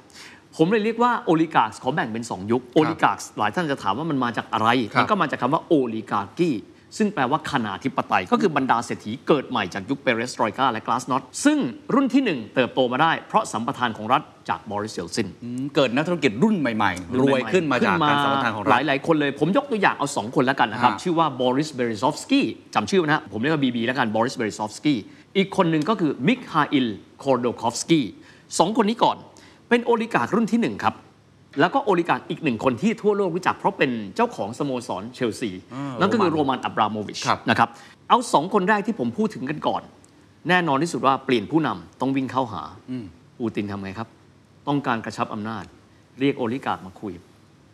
[0.56, 6.50] ผมเลยเรียกว่า oligarch ขอแบ่งเป็น 2 ยุค oligarch หลายท่านจะถามว่ามันมาจากอะไรครับมันก็มาจากคำว่า oligarchy
[6.96, 11.58] ซึ่งแปลว่าคณาธิปไตย ก็คือบรรดาเศรษฐีเกิดใหม่จากยุคเปเรสตรอยกาและกลาสนอตซึ่ง
[11.94, 24.98] รุ่นที่หนึ่งเติบโตมาได้เพราะสัมปทานของรัฐจากบอริสเยลซินอืมเกิดนักธุรกิจรุ่นใหม่ๆ รวยขึ้นมาจากการสัมปทานของหรัลาฐยหลาย ๆ คนเลย ผมยกตัวอย่างเอา 2 คนแล้วกันนะครับฮะชื่อว่าบอริสเบริซอฟสกี้จำชื่อไว้นะฮะผมเรียกว่าบีบีแล้วกันบอริสเบริซอฟสกี้
[25.36, 26.86] อีกคนหนึ่งก็คือมิคฮาอิล
[27.22, 28.06] คอร์โดคอฟสกี้
[28.58, 29.16] สองคนนี้ก่อน
[29.68, 30.94] เป็น oligarch รุ่นที่1ครับ
[31.60, 35.50] แล้วก็ oligarch อีกหนึ่งคนที่ทั่วโลกรู้จัก เพราะเป็นเจ้าของสโมสรเชลซี
[36.00, 37.68] นั่นก็คือโรมันอับราโมวิชครับนะครับ
[38.08, 39.82] เอาสองคนแรกที่ผมพูดถึงกันก่อน
[40.48, 42.62] แน่นอนที่สุดว่าเปลี่ยนผู้นำต้องวิ่งเข้าหา
[43.38, 44.08] ปูตินทำไงครับ
[44.68, 45.64] ต้องการกระชับอำนาจ
[46.20, 47.12] เรียกโอลิการ์มาคุย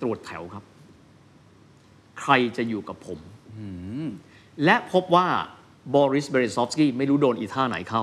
[0.00, 0.64] ตรวจแถวครับ
[2.20, 3.18] ใครจะอยู่กับผม
[4.64, 5.26] และพบว่า
[5.94, 8.02] บอริสเบริซอฟสกี้ไม่รู้โดนอีท่าไหนเข้า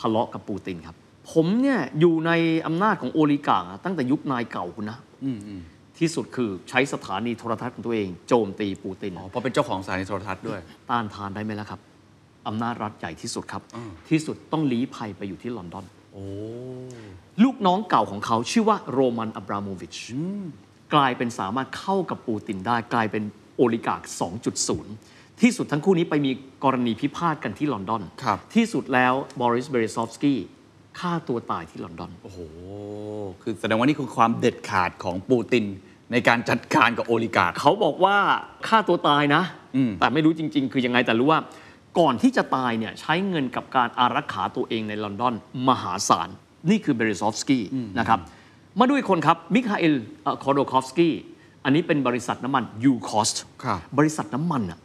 [0.00, 0.96] ทะเลาะกับปูตินครับ
[1.30, 2.32] ผมเนี่ยอยู่ใน
[2.66, 4.98] อำนาจของโอลิการ์ตั้งแต่ยุคนายเก่าคุณนะ
[5.98, 11.80] ที่สุดคือใช้สถานีโทรทัศน์ของตัวเอง โจมตีปูตินอ๋อเพราะเป็นเจ้าของสถานีโทรทัศน์ด้วย ต้านทานได้ไหมล่ะครับ
[12.48, 13.62] อำนาจรัฐใหญ่ที่สุดครับ
[14.10, 15.84] ที่สุดต้องลี้ภัยไปอยู่ที่ลอนดอน
[17.44, 19.96] ลูกน้องเก่าของเขาชื่อว่าโรมันอับราโมวิช
[20.94, 23.22] กลายเป็นสามารถเข้ากับปูตินได้กลายเป็น
[23.56, 24.10] oligarch
[24.74, 26.32] 2.0 ที่สุดทั้งคู่นี้ไปมี
[26.64, 30.40] กรณีพิพาทกันที่ลอนดอนครับที่สุดแล้วบอริสเบริซอฟสกี้
[31.00, 32.38] ฆ่าตัวตายที่ลอนดอน โอ้โห
[33.42, 35.64] คือแสดงว่านี่คือความเด็ดขาดของปูติน
[36.12, 38.16] ในการจัดการกับ oligarch เขาบอกว่า
[38.68, 39.42] ฆ่าตัวตายนะ
[39.76, 41.40] อืมแต่ไม่รู้จริง ๆ คือยังไงแต่รู้ว่า
[41.98, 45.34] ก่อนที่จะตายเนี่ยใช้เงินกับการอารักขาตัวเองในลอนดอน
[45.68, 46.28] มหาศาล
[46.70, 47.64] นี่คือเบริซอฟสกี้
[47.98, 48.20] นะครับ
[48.78, 49.94] มาด้วยคนครับมิคาเอล
[50.42, 51.14] คอร์โดคอฟสกี้
[51.64, 53.30] อันนี้เป็นบริษัทน้ำมันยูคอส
[53.64, 54.82] ครับบริษัทน้ำมันอะเ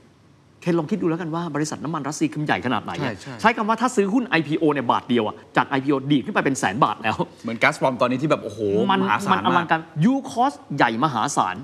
[0.67, 8.59] คนลองคิดดูแล้วกันว่าบริษัทน้ำมันรัสเซียคือใหญ่ขนาดไหนอะใช่ใช่ ใช้คำว่าถ้าซื้อหุ้น IPO เนี่ยบาทเดียวอะจาก IPO ดีดขึ้นไปเป็นแสนบาทแล้ว เหมือนก๊าซปรอมตอนนี้ที่แบบโอ้โห
[8.91, 11.55] มันมหาศามัลนอลัมางกการยูคอสใหญ่มหาศาล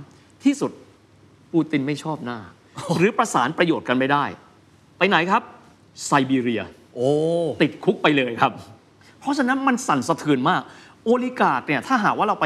[0.43, 0.71] ที่สุด
[1.53, 2.39] ปูตินไม่ชอบหน้า
[2.97, 4.23] หรือประสานประโยชน์กันไม่ได้
[4.97, 5.41] ไปไหนครับ
[6.05, 6.63] ไซบีเรีย
[6.95, 7.09] โอ้
[7.61, 8.53] ติดคุกไปเลยครับ
[9.19, 10.61] เพราะฉะนั้นมันสั่นสะเทือนมาก
[11.03, 12.45] oligarch เนี่ยถ้าหากว่าเราไป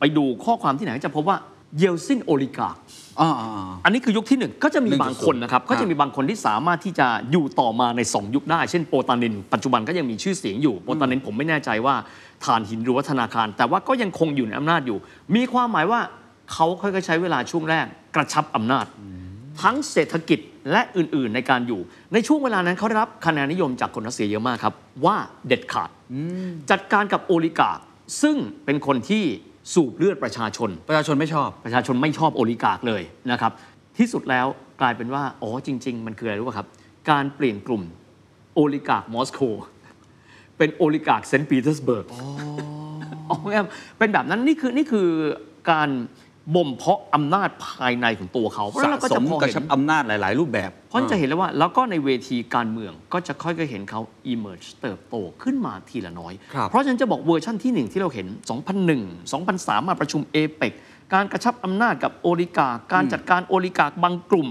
[0.00, 1.36] ไปดูข้อความที่ไหนก็จะพบว่า
[1.78, 2.78] เยลซิน oligarch
[3.20, 3.28] อ่า
[3.84, 11.94] อันนี้คือยุคที่หนึ่งก็จะมี1.0บางคนนะครับ ก็จะมีบางคนที่สามารถที่จะอยู่ต่อมาใน 2 ยุคได้ เช่นโปตานิน ปัจจุบันก็ยังมีชื่อเสียงอยู่โปตานินผมไม่แน่ใจว่า
[12.44, 14.98] ฐานหินหรือว่าธนาคาร แต่ว่าก็ยังคงอยู่ในอำนาจอยู่
[15.36, 16.00] มีความหมายว่า
[16.52, 18.86] เขาค่อยๆใช้เวลาช่วงแรกกระชับอำนาจ
[19.62, 20.38] ทั้งเศรษฐกิจ
[20.72, 21.80] และอื่นๆในการอยู่
[22.12, 25.90] ในช่วงเวลานั้นเขาได้รับคะแนนนิยมจากคนรัสเซียเยอะมากครับ ว่าเด็ดขาด
[26.70, 27.78] จัดการกับโอลิการ์ค
[28.22, 29.24] ซึ่งเป็นคนที่
[29.74, 33.52] สูบเลือดประชาชน ประชาชนไม่ชอบ ประชาชนไม่ชอบโอลิการ์คเลยนะครับ
[33.98, 34.46] ที่สุดแล้ว
[34.80, 36.68] กลายเป็นว่า อ๋อ จริง ๆ มันคืออะไรรู้ป่ะครับ
[37.10, 37.82] การเปลี่ยนกลุ่ม
[38.54, 39.40] oligarch มอสโก
[40.58, 42.06] เป็น oligarch เซนต์ปีเตอร์สเบิร์ก
[43.30, 43.66] อ๋อครับ
[43.98, 45.08] เป็นแบบนั้นนี่คือนี่คือ
[45.70, 45.88] การ
[46.54, 54.00] บ่มเพาะอำนาจภายในของตัวเขาเพราะฉะนั้นเราก็จะพอเห็น สะสมกระชับ อำนาจหลาย ๆ รูปแบบเพราะจะเห็นเลยว่าแล้วก็ในเวทีการเมืองก็จะค่อยๆเห็นเขา
[54.32, 58.26] emerge เติบโตขึ้นมาทีละน้อย ครับ เพราะฉะนั้นจะบอกเวอร์ชั่นที่1 ที่เราเห็น
[58.98, 60.72] 2001 2003 มาประชุมเอเปก
[61.14, 64.48] การกระชับอำนาจกับ oligarch การจัดการ oligarch บางกลุ่ม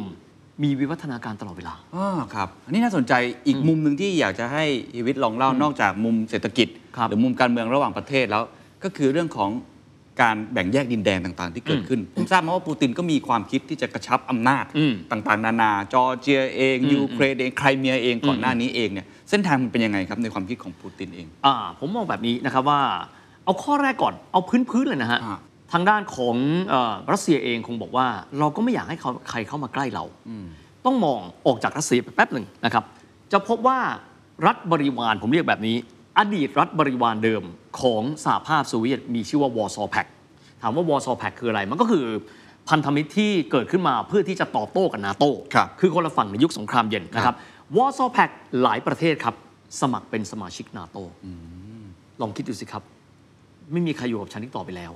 [0.63, 3.13] มีวิวัฒนาการตลอดเวลา อ่าครับ อันนี้น่าสนใจ
[3.47, 4.63] อีกมุมหนึ่งที่อยากจะให้
[4.95, 8.43] อีวิทย์ลองเล่านอกจากมุมเศรษฐกิจ ครับ หรือมุมการเมืองระหว่างประเทศแล้ว
[8.83, 9.49] ก็คือเรื่องของ
[10.21, 22.81] การแบ่งแยกดินแดนต่างๆ ที่เกิดขึ้น ผมทราบมาว่าปูตินก็มีความคิดที่จะกระชับอำนาจอืมต่างๆ นานา จอร์เจียเอง ยูเครนเองไครเมียเองก่อนหน้านี้เองเนี่ยเส้นทางมันเป็นยังไงครับในความคิดของปูตินเองอ่าผมมองแบบนี้นะครับว่า
[23.45, 25.37] เอาข้อแรกก่อนเอาพื้นๆเลยนะฮะอ่า
[25.71, 26.35] ทางด้านของ
[26.69, 28.07] เออรัสเซียเองคงบอกว่า
[28.39, 30.03] เราก็ไม่อยากให้เขาใครเข้ามาใกล้เรา
[30.85, 32.83] ต้องมองออกจากรัสเซียไปแป๊บหนึ่งนะครับ
[33.31, 33.79] จะพบว่า
[34.45, 35.77] รัฐบริวารผมเรียกแบบนี้
[36.19, 37.43] อดีตรัฐบริวารเดิม
[37.81, 40.05] ของสหภาพโซเวียตมีชื่อว่าวอร์ซอแพค
[40.61, 42.05] ถามว่าวอร์ซอแพคคืออะไร มันก็คือ
[42.69, 47.35] พันธมิตรที่เกิดขึ้นมาเพื่อที่จะตอบโต้กับนาโต้ครับคือคนละฝั่งในยุคสงครามเย็นนะครับ
[47.75, 48.29] วอร์ซอแพค
[48.61, 49.35] หลายประเทศครับ
[49.81, 51.03] สมัครเป็นสมาชิกนาโต้
[52.21, 52.83] ลองคิดดูสิครับ
[53.71, 54.91] ไม่มีใครอยู่กับฉันอีกต่อไปแล้ว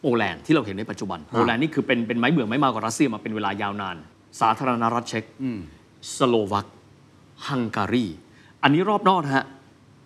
[0.00, 3.96] โปแลนด์ที่เราเห็นในปัจจุบันโปแลนด์นี่คือเป็นเป็นไม้เบื่อไม้เมากับรัสเซียมาเป็นเวลายาวนาน
[4.40, 5.24] สาธารณรัฐเช็ก
[6.16, 6.66] สโลวัก
[7.48, 8.06] ฮังการี
[8.62, 9.44] อันนี้รอบนอกนะฮะ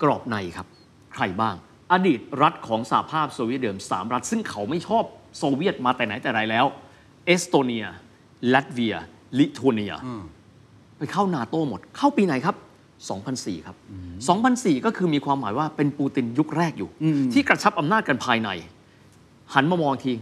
[0.02, 0.66] กรอบในครับ
[1.14, 1.54] ใครบ้าง
[1.92, 5.04] อดีตรัฐของสหภาพโซเวียตเดิม 3 รัฐ ซึ่งเขาไม่ชอบ
[5.38, 6.66] โซเวียตมาแต่ไหนแต่ไรแล้ว
[7.26, 7.84] เอสโตเนีย
[8.54, 8.94] ลัตเวีย
[9.38, 9.92] ลิทัวเนีย
[10.98, 12.56] ไปเข้านาโต้หมด เข้าปีไหนครับ
[13.10, 13.76] 2004 ครับ
[14.30, 16.90] 2004 ก็คือมีความหมายว่าเป็นปูตินยุคแรกอยู่
[17.32, 18.48] ที่กระชับอำนาจกันภายใน
[19.54, 20.12] หันมามองที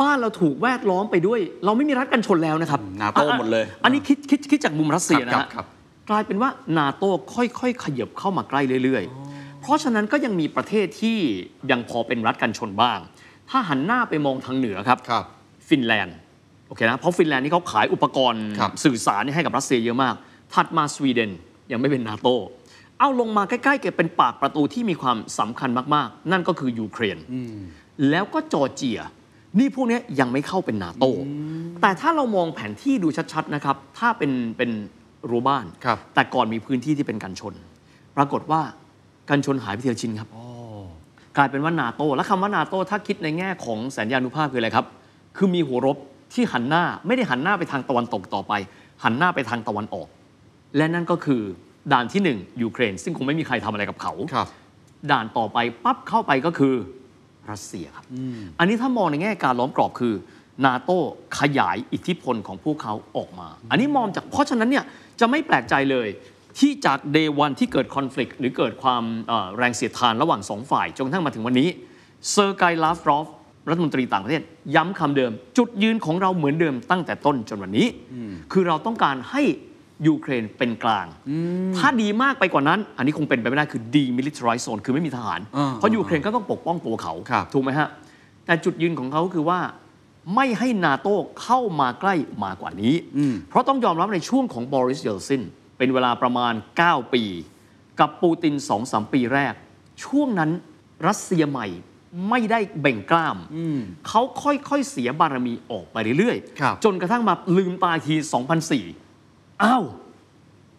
[0.00, 5.66] บ้านเราถูกแวดล้อมไปด้วย เราไม่มีรัฐกันชนแล้วนะครับนาโต้หมดเลย อันนี้คิดคิดคิดจากมุมรัสเซียครันะบฮะครับ
[6.10, 9.23] กลายเป็นว่านาโต้ค่อยๆ ขยับเข้ามาใกล้เรื่อยๆ
[9.64, 11.18] เพราะฉะนั้นก็ยังมีประเทศที่
[11.70, 12.98] ยังพอเป็นรัฐกันชนบ้าง
[13.50, 15.24] ถ้าหันหน้าไปมองทางเหนือครับครับ
[15.68, 16.16] ฟินแลนด์
[16.68, 20.14] โอเคนะเพราะฟินแลนด์นี่เขาขายอุปกรณ์ครับสื่อสารนี่ให้กับรัสเซียเยอะมาก
[20.54, 21.30] ถัดมาสวีเดน
[21.72, 22.28] ยังไม่เป็นนาโต
[22.98, 27.18] เอาลงมาใกล้ๆเกบเป็นปากประตูที่มีความสำคัญมากๆ นั่นก็คือยูเครน
[28.10, 29.00] แล้วก็จอร์เจีย
[29.58, 31.04] นี่พวกเนี้ยยังไม่เข้าเป็นนาโต
[31.82, 34.70] แต่ถ้าเรามองแผนที่ดูชัดๆนะครับ ถ้าเป็นเป็น
[35.30, 37.54] รั้วบ้านครับแต่ก่อนมีพื้นที่ที่เป็นกันชน
[38.16, 38.62] ปรากฏว่า
[39.28, 40.28] กันชนหายไปทีละชิ้นครับ
[41.36, 44.86] กลายเป็นว่านาโตและคำว่านาโตถ้าคิดในแง่ของสัญญานุภาพคืออะไรครับ
[45.36, 45.96] คือมีหัวรบ
[46.34, 48.52] ที่หันหน้าไม่ได้หันหน้าไปทางตะวันตกต่อไป
[49.04, 50.08] หันหน้าไปทางตะวันออก
[50.76, 51.42] และนั่นก็คือ
[51.92, 54.48] ด่านที่หนึ่งยูเครน ซึ่งคงไม่มีใครทำอะไรกับเขาครับ
[55.10, 56.74] ด่านต่อไปปั๊บเข้าไปก็คือ
[57.50, 58.04] รัสเซียครับ
[58.58, 60.14] อันนี้ถ้ามองในแง่การล้อมกรอบคือ
[60.64, 60.90] นาโต
[61.38, 64.84] ขยายอิทธิพลของพวกเขาออกมา อันนี้มองจากเพราะฉะนั้นเนี่ย
[65.20, 66.08] จะไม่แปลกใจเลย
[66.58, 71.68] ที่จากเดวันที่เกิดคอน FLICT หรือเกิดความเอ่อแรงเสียดทานระหว่างสองฝ่าย จนกระทั่งมาถึงวันนี้
[72.30, 73.26] เซอร์ไกลาฟรอฟ
[73.68, 74.42] รัฐมนตรีต่างประเทศ
[74.74, 77.86] ย้ำคำเดิม จุดยืนของเราเหมือนเดิมตั้งแต่ต้นจนวันนี้
[78.52, 79.42] คือเราต้องการให้
[80.06, 81.06] ยูเครนเป็นกลาง
[81.76, 87.88] ถ้าดีมากไปกว่านั้น อันนี้คงเป็นไปไม่ได้คือ demilitarize zone คือไม่มีทหารอ่าเพราะยูเครนก็ต้องปกป้องตัวเขาครับถูกไหมฮะ
[88.46, 89.60] แต่จุดยืนของเขาคือว่า
[90.34, 92.94] ไม่ให้นาโต้เข้ามาใกล้มากกว่านี้
[93.48, 95.42] เพราะต้องยอมรับในช่วงของบอริสเยลซิน
[95.78, 97.24] เป็นเวลาประมาณ 9 ปี
[98.00, 99.54] กับปูติน 2-3 ปีแรก
[100.04, 100.50] ช่วงนั้น
[101.06, 101.66] รัสเซียใหม่
[102.30, 103.36] ไม่ได้เบ่งกล้าม
[104.08, 108.14] เขาค่อยๆเสียบารมีออกไปเรื่อยครับจนกระทั่งมาลืมตาที
[108.88, 109.84] 2004 อ้าว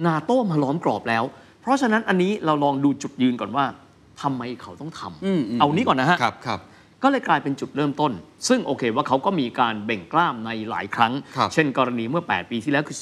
[0.05, 1.23] นาโต้มาล้อมกรอบแล้ว
[1.62, 3.65] เพราะฉะนั้นอันนี้เราลองดูจุดยืนก่อนว่า
[4.21, 6.60] ทำไมเขาต้องทำอืมอืมเอานี้ก่อนนะฮะครับครับ
[7.07, 8.11] ก็เลยกลายเป็นจุดเริ่มต้น
[8.47, 12.97] ซึ่งโอเคว่าเขาก็มีการเบ่งกล้ามในหลายครั้งครับเช่นกรณีเมื่อ 8 ปีที่แล้วคือ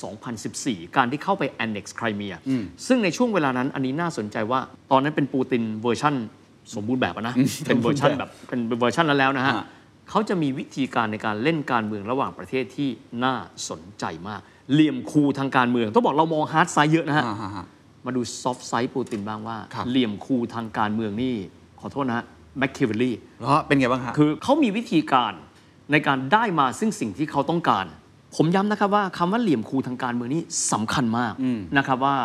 [0.45, 2.35] 2014 การที่เข้าไป annex ไครเมีย
[2.87, 4.59] ซึ่งในช่วงเวลานั้นอันนี้น่าสนใจว่า
[4.91, 6.15] ตอนนั้นเป็นปูตินเวอร์ชั่น
[6.75, 7.35] สมบูรณ์แบบอะนะ
[7.67, 9.65] เป็นเวอร์ชันแบบเป็นเวอร์ชันนั้นแล้วนะฮะฮะ
[10.09, 12.89] เขาจะมีวิธีการในการเล่นการเมืองระหว่างประเทศที่
[13.23, 13.35] น่า
[13.69, 14.41] สนใจมาก
[14.73, 17.65] เหลี่ยมคูทางการเมือง ต้องบอกเรามอง hard side เยอะนะฮะอ่าฮะฮะ
[18.05, 21.33] มาดู soft side ปูตินบ้างว่าครับเหลี่ยมคูทางการเมืองนี่
[21.79, 22.25] ขอโทษนะฮะ
[22.57, 25.33] Machiavelli แล้วเป็นไงบ้างฮะคือเขามีวิธีการ
[25.91, 27.85] ในการได้มาซึ่งสิ่งที่เขาต้องการ
[28.35, 31.33] ผมย้ำนะครับว่าคำว่าเหลี่ยมคูทางการเมืองนี่สำคัญมาก
[31.77, 32.17] นะครับว่า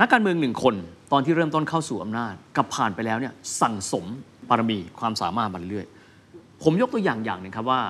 [0.00, 0.74] นักการเมืองหนึ่งคน
[1.12, 4.04] ตอนที่เริ่มต้นเข้าสู่อำนาจกับผ่านไปแล้วเนี่ยสั่งสม
[4.48, 7.82] บารมีความสามารถมาเรื่อยๆผมยกตัวอย่างอย่างหนึ่งครับว่า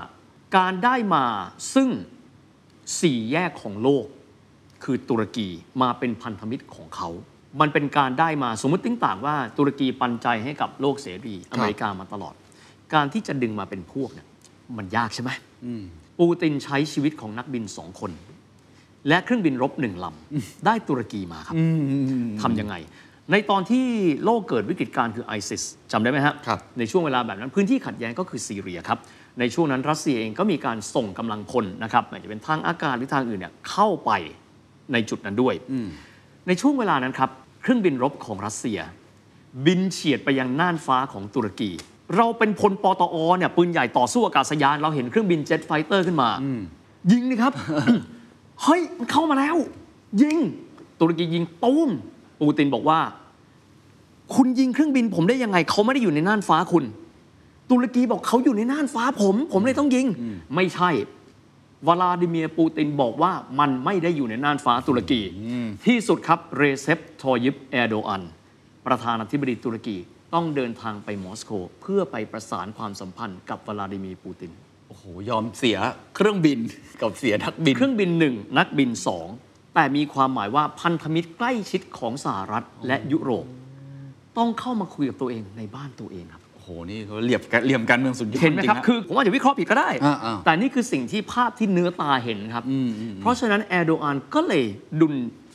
[0.56, 1.24] การได้มา
[1.74, 1.88] ซึ่ง
[3.00, 4.06] สี่แยกของโลก
[4.84, 5.48] คือตุรกี
[5.82, 7.08] มาเป็นพันธมิตรของเขา
[7.60, 12.34] มันเป็นการได้มาสมมติติ้งต่างว่าตุรกีปันใจให้กับโลกเสรีอเมริกามาตลอด
[12.94, 14.26] การที่จะดึงมาเป็นพวกเนี่ย
[14.76, 15.30] มันยากใช่ไหม
[16.18, 18.10] ปูตินใช้ชีวิตของนักบินสองคน
[19.08, 21.56] และเครื่องบินรบหนึ่งลำได้ตุรกีมาครับ
[22.42, 22.74] ทำยังไง
[23.30, 23.86] ในตอนที่
[24.24, 25.62] โลกเกิดวิกฤตการณ์คือไอซิส
[25.92, 28.98] จำได้ไหมฮะครับในช่วงเวลาแบบนั้นพื้นที่ขัดแย้งก็คือซีเรียครับ
[29.40, 34.10] ในช่วงนั้นรัสเซียเองก็มีการส่งกำลังพลนะครับไม่ว่าจะเป็นทางอากาศหรือทางอื่นเนี่ยเข้าไป
[34.92, 35.54] ในจุดนั้นด้วย
[36.48, 37.30] ในช่วงเวลานั้นครับ
[37.62, 38.78] เครื่องบินรบของรัสเซีย
[39.66, 41.70] บินเฉียดไปยังน่านฟ้าของตุรกี
[42.16, 46.28] เราเป็นพลปตอเนี่ยปืนใหญ่ต่อสู้อากาศยาน เราเห็นเครื่องบิน jet fighter ขึ้นมา
[47.12, 47.52] ยิงนี่ครับ
[48.62, 49.56] เฮ้ยมันเข้ามาแล้ว
[50.22, 50.38] ยิง
[51.00, 51.90] ตุรกียิงตูม
[52.40, 53.00] ปูตินบอกว่า
[54.34, 56.84] คุณยิงเครื่องบินผมได้ยังไงเขาไม่ได้อยู่ในน่านฟ้าคุณ
[57.70, 60.06] ตุรกีบอกเขาอยู่ในน่านฟ้าผม ผมเลยต้องยิง
[60.54, 60.90] ไม่ใช่
[61.88, 65.22] วลาดิเมียร์ปูตินบอกว่ามันไม่ได้อยู่ในน่านฟ้าตุรกี
[65.86, 68.22] ที่สุดครับเรเซปทอยิปแอร์โดอัน
[68.86, 69.96] ประธานาธิบดีตุรกี
[70.34, 74.52] ต้องเดินทางไปมอสโก เพื่อไปประสานความสัมพันธ์กับวลาดิเมียร์ปูติน
[74.88, 75.78] โอ้โห ยอมเสีย
[76.16, 76.58] เครื่องบิน
[77.00, 79.28] กับเสียนักบิน เครื่องบินหนึ่งนักบินสอง
[79.74, 83.46] แต่มีความหมายว่าพันธมิตรใกล้ชิดของสหรัฐและยุโรป
[84.38, 92.64] ต้องเข้ามาคุยกับตัวเองในบ้านตัวเองครับ โอ้โหนี่เขาเหลี่ยมกันเหลี่ยมการเมืองสุดยอดเห็นไหมครับจงๆะคือผมอาจจะวิเคราะห์ผิดก็ได้อ่าๆแต่นี่คือสิ่งที่ภาพที่เนื้อตาเห็นครับ
[93.20, 94.64] เพราะฉะนั้นแอร์โดอานก็เลย
[95.00, 95.14] ดุล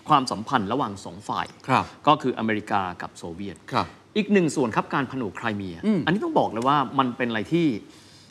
[0.09, 3.85] ความสัมพันธ์ระหว่างสองฝ่ายครับก็คืออเมริกากับโซเวียตครับ
[4.17, 7.65] อีกหนึ่งส่วนครับการผนวกไครเมีย อันนี้ต้องบอกเลยว่ามันเป็นอะไรที่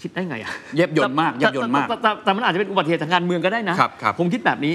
[0.03, 4.75] คิดได้ไงอะเย็บยนต์มากแต่เย็บยนต์มากแต่แต่แต่แต่มันอาจจะเป็นอุบัติเหตุทางการเมืองก็ได้นะครับครับผมคิดแบบนี้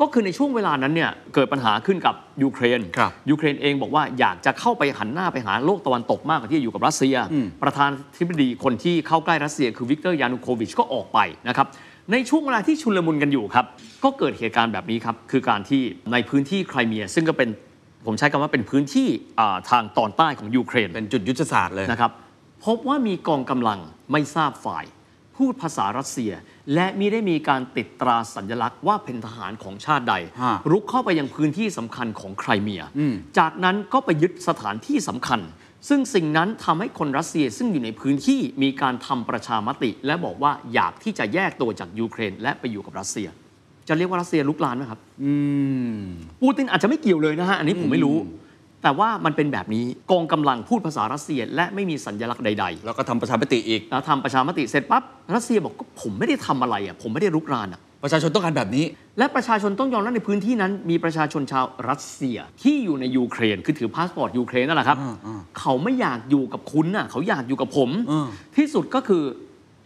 [0.00, 7.16] ก็คือในช่วงเวลานั้นเนี่ยเกิดปัญหาขึ้นกับยูเครน ครับยูเครนเองบอกว่าอยากจะเข้าไปหันหน้าไปหาโลกตะวันตกมากกว่าที่จะอยู่กับรัสเซีย
[7.62, 11.66] ประธานาธิบดีคนที่เข้าใกล้รัสเซียคือวิกเตอร์ยานุโควิชก็ออกไปนะครับ
[12.12, 13.66] ในช่วงเวลาที่ชุลมุนกันอยู่ครับ
[14.04, 15.82] ก็เกิดเหตุการณ์แบบนี้ครับ คือการที่
[16.12, 17.48] ในพื้นที่ไครเมีย ซึ่งก็เป็น
[18.06, 19.08] ผมใช้คำว่าเป็นพื้นที่
[19.40, 22.10] อ่าทางตอนใต้ของยูเครน เป็นจุดยุทธศาสตร์เลย นะครับ
[22.64, 23.78] พบว่ามีกองกำลัง
[24.12, 24.84] ไม่ทราบฝ่าย
[25.38, 26.32] พูดภาษารัสเซีย
[26.74, 32.82] และมิได้มีการติดตราสัญลักษณ์ว่าเป็นทหารของชาติใด ฮะรุกเข้าไปยังพื้นที่สำคัญของไครเมีย
[33.38, 35.40] จากนั้นก็ไปยึดสถานที่สำคัญ
[35.88, 43.28] ซึ่งสิ่งนั้นทำให้คนรัสเซียซึ่งอยู่ในพื้นที่มีการทำประชามติ และบอกว่าอยากที่จะแยกตัวจากยูเครน และไปอยู่กับรัสเซีย
[43.88, 45.32] จะเรียกว่ารัสเซียรุกรานไหมครับ อื
[45.94, 45.98] ม
[46.42, 48.16] ปูตินอาจจะไม่เกี่ยวเลยนะฮะ อันนี้ผมไม่รู้
[48.82, 55.02] แต่ว่ามันเป็นแบบนี้กองกำลังพูดภาษารัสเซีย และไม่มีสัญลักษณ์ใดแล้วก็ทำประชามติอีกๆแล้วทำประชามติเสร็จปั๊บ
[55.34, 58.84] รัสเซียบอกก็ผมไม่ได้ทำอะไรอะผมไม่ได้รุกรานอะประชาชนต้องการแบบนี้
[59.18, 69.22] และประชาชนต้องยอมรับในพื้นที่นั้น มีประชาชนชาวรัสเซียที่อยู่ในยูเครนคือถือพาสปอร์ตยูเครนนั่นแหละครับอ่าอ่าเขาไม่อยากอยู่กับคุณน่ะเขาอยากอยู่กับผมอ่าที่สุดก็คือ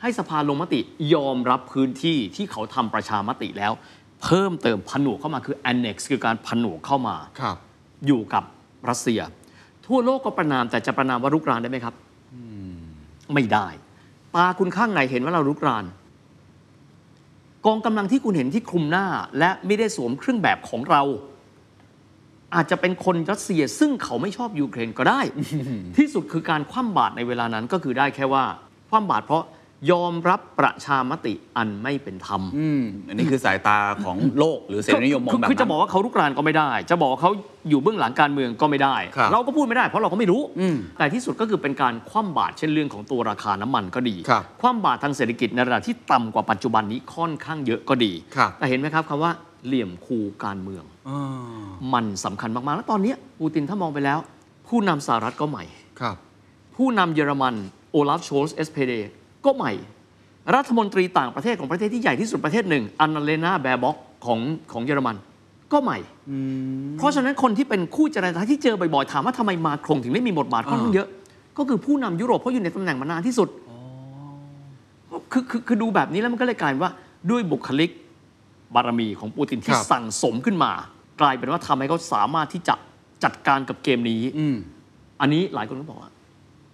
[0.03, 0.81] ให้สภาลงมติ
[1.15, 3.73] ยอมรับพื้นที่ที่เขาทำประชามติแล้ว
[4.23, 7.57] เพิ่มเติมผนวกเข้ามาคือ annex คือการผนวกเข้ามาครับ
[8.07, 8.45] อยู่กับ
[8.88, 9.21] รัสเซีย
[9.87, 11.95] ทั่วโลกก็ประนามแต่จะประนามว่ารุกรานได้ไหมครับ
[13.35, 13.66] ไม่ได้
[14.35, 15.85] ตาคุณข้างไหนเห็นว่าเรารุกราน
[17.66, 19.07] กองกำลังที่คุณเห็นที่คลุมหน้า
[19.38, 21.03] และไม่ได้สวมเครื่องแบบของเรา
[22.55, 25.21] อาจจะเป็นคนรัสเซียซึ่งเขาไม่ชอบยูเครนก็ได้
[25.97, 28.45] ที่สุดคือการคว่ำบาตรในเวลานั้นก็คือได้แค่ว่า
[28.90, 29.42] คว่ำบาตรเพราะ
[29.90, 37.31] ยอมรับประชามติอันไม่เป็นธรรมอืมอันนี้คือสายตาของโลกหรือเสรีนิยมมองคือแบบคือจะนั้นบอกว่าเขารุกรานก็ไม่ได้ จะบอกว่าเขา
[37.68, 49.33] อยู่เบื้องหลังการเมืองก็ไม่ได้ครับเราก็พูดไม่ได้เพราะเราก็ไม่รู้อืมแต่ที่สุดก็คือเป็นการคว่ำบาตรเช่นเรื่องของตัวราคาน้ำมันก็ดีครับคว่ำบาตรทางเศรษฐกิจในระดับที่ต่ำกว่าปัจจุบันนี้ค่อนข้างเยอะก็ดีครับแต่เห็นไหมครับคำว่า
[49.66, 51.21] เหลี่ยมคูการเมืองอ่า
[51.95, 54.18] มันสำคัญมากๆ แล้วตอนเนี้ยปูตินถ้ามองไปแล้ว
[54.68, 55.64] ผู้นำสหรัฐก็ใหม่
[56.01, 56.16] ครับ
[56.77, 57.55] ผู้นำเยอรมัน
[57.92, 58.93] โอลาฟโชลส์ SPD
[59.45, 59.73] ก็ใหม่
[60.55, 64.39] รัฐมนตรีต่างประเทศของประเทศที่ใหญ่ที่สุดประเทศหนึ่งอันนาเลนาแบร์บ็อกของ
[64.73, 65.17] ของเยอรมัน
[65.73, 65.99] ก็ใหม่
[66.99, 71.09] เพราะฉะนั้นคนที่เป็นคู่เจรจาที่เจอบ่อยๆถามว่าทำไมมาครงถึงได้มีบทบาทค่อนข้างเยอะ
[71.59, 73.49] ก็คือผู้นำยุโรปเพราะอยู่ในตำแหน่งมานานที่สุด
[75.33, 76.93] คือคือคือดูแบบนี้แล้วมันก็เลยกลายเป็นว่า
[77.31, 77.91] ด้วยบุคลิก
[78.75, 80.73] บารมีของปูตินที่ครับสั่งสมขึ้นมา
[81.21, 82.75] กลายเป็นว่าทำให้เขาสามารถที่จะ
[83.25, 84.57] จัดการกับเกมนี้อืม
[85.21, 86.11] อันนี้หลายคนก็บอกว่า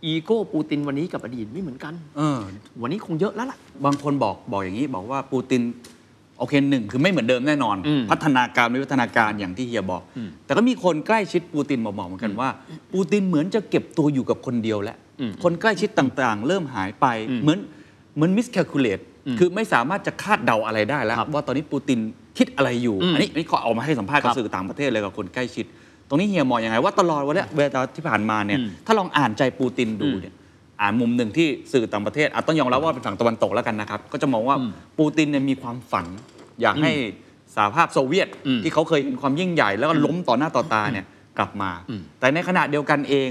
[0.04, 2.38] อีโก้ปูตินวันนี้กับอดีตไม่เหมือนกันเออ
[2.82, 5.62] วันนี้คงเยอะแล้วล่ะ บางคนบอกบอกอย่างนี้บอกว่าปูติน
[6.38, 12.48] โอเคหนึ่งคือไม่เหมือนเดิมแน่นอน อืมพัฒนาการไม่พัฒนาการอย่างที่เฮียบอก อืมแต่ก็มีคนใกล้ชิดปูตินบอกๆเหมือนกันว่า
[12.92, 17.58] ปูตินเหมือนจะเก็บตัวอยู่กับคนเดียวแล้วอืมคนใกล้ชิดต่างๆ เริ่มหายไปอืมเหมือน
[18.16, 21.98] เหมือน miscalculate อืมคือไม่สามารถจะคาดเดาอะไรได้แล้ว ครับว่าตอนนี้ปูติน
[22.38, 25.66] คิดอะไรอยู่ อืมอันนี้อันนี้เขาเอามาให้สัมภาษณ์กับครับสื่อต่างประเทศเลยกับคนใกล้ชิด
[26.08, 30.34] ตรงนี้เฮียมองยังไงว่าตลอดวันเนี้ยเวลาที่ผ่านมาเนี่ยอืมถ้าลองอ่านใจปูตินดูอืมเนี่ย
[30.82, 36.06] อ่านมุมหนึ่งที่สื่อต่างประเทศอาจต้องยอมรับว่าเป็นฝั่งตะวันตกแล้วกันนะครับ ก็จะมองว่าอืมปูตินเนี่ยมีความฝัน
[36.62, 36.92] อยากให้
[37.54, 41.04] สหภาพโซเวียตอืมที่เขาเคยเห็นความยิ่งใหญ่ แล้วก็ล้มต่อหน้าต่อตาเนี่ย
[41.38, 43.30] กลับมาอืมแต่ในขณะเดียวกันเอง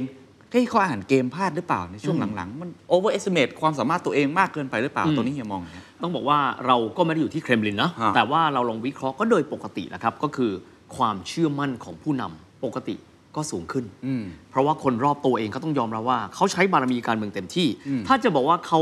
[0.54, 10.52] ที่เขาอ่านเกมพลาดหรือเปล่าในช่วงหลังๆ มัน overestimate ความสามารถตัวเองมากเกินไปหรือเปล่าอืมตัวนี้เฮียมองไงต้องบอกว่าเราก็ไม่ได้อยู่ที่เครมลินนะฮะแต่ว่าเราลองวิเคราะห์ก็โดยปกติแหละครับก็คือ
[10.98, 12.96] ความเชื่อมั่นของผู้นำ ปกติ
[13.36, 18.80] ก็สูงขึ้นอืมเพราะว่าคนรอบตัวเองก็ต้องยอมรับว่าเขาใช้บารมีการเมืองเต็มที่อืมถ้าจะบอกว่าเขา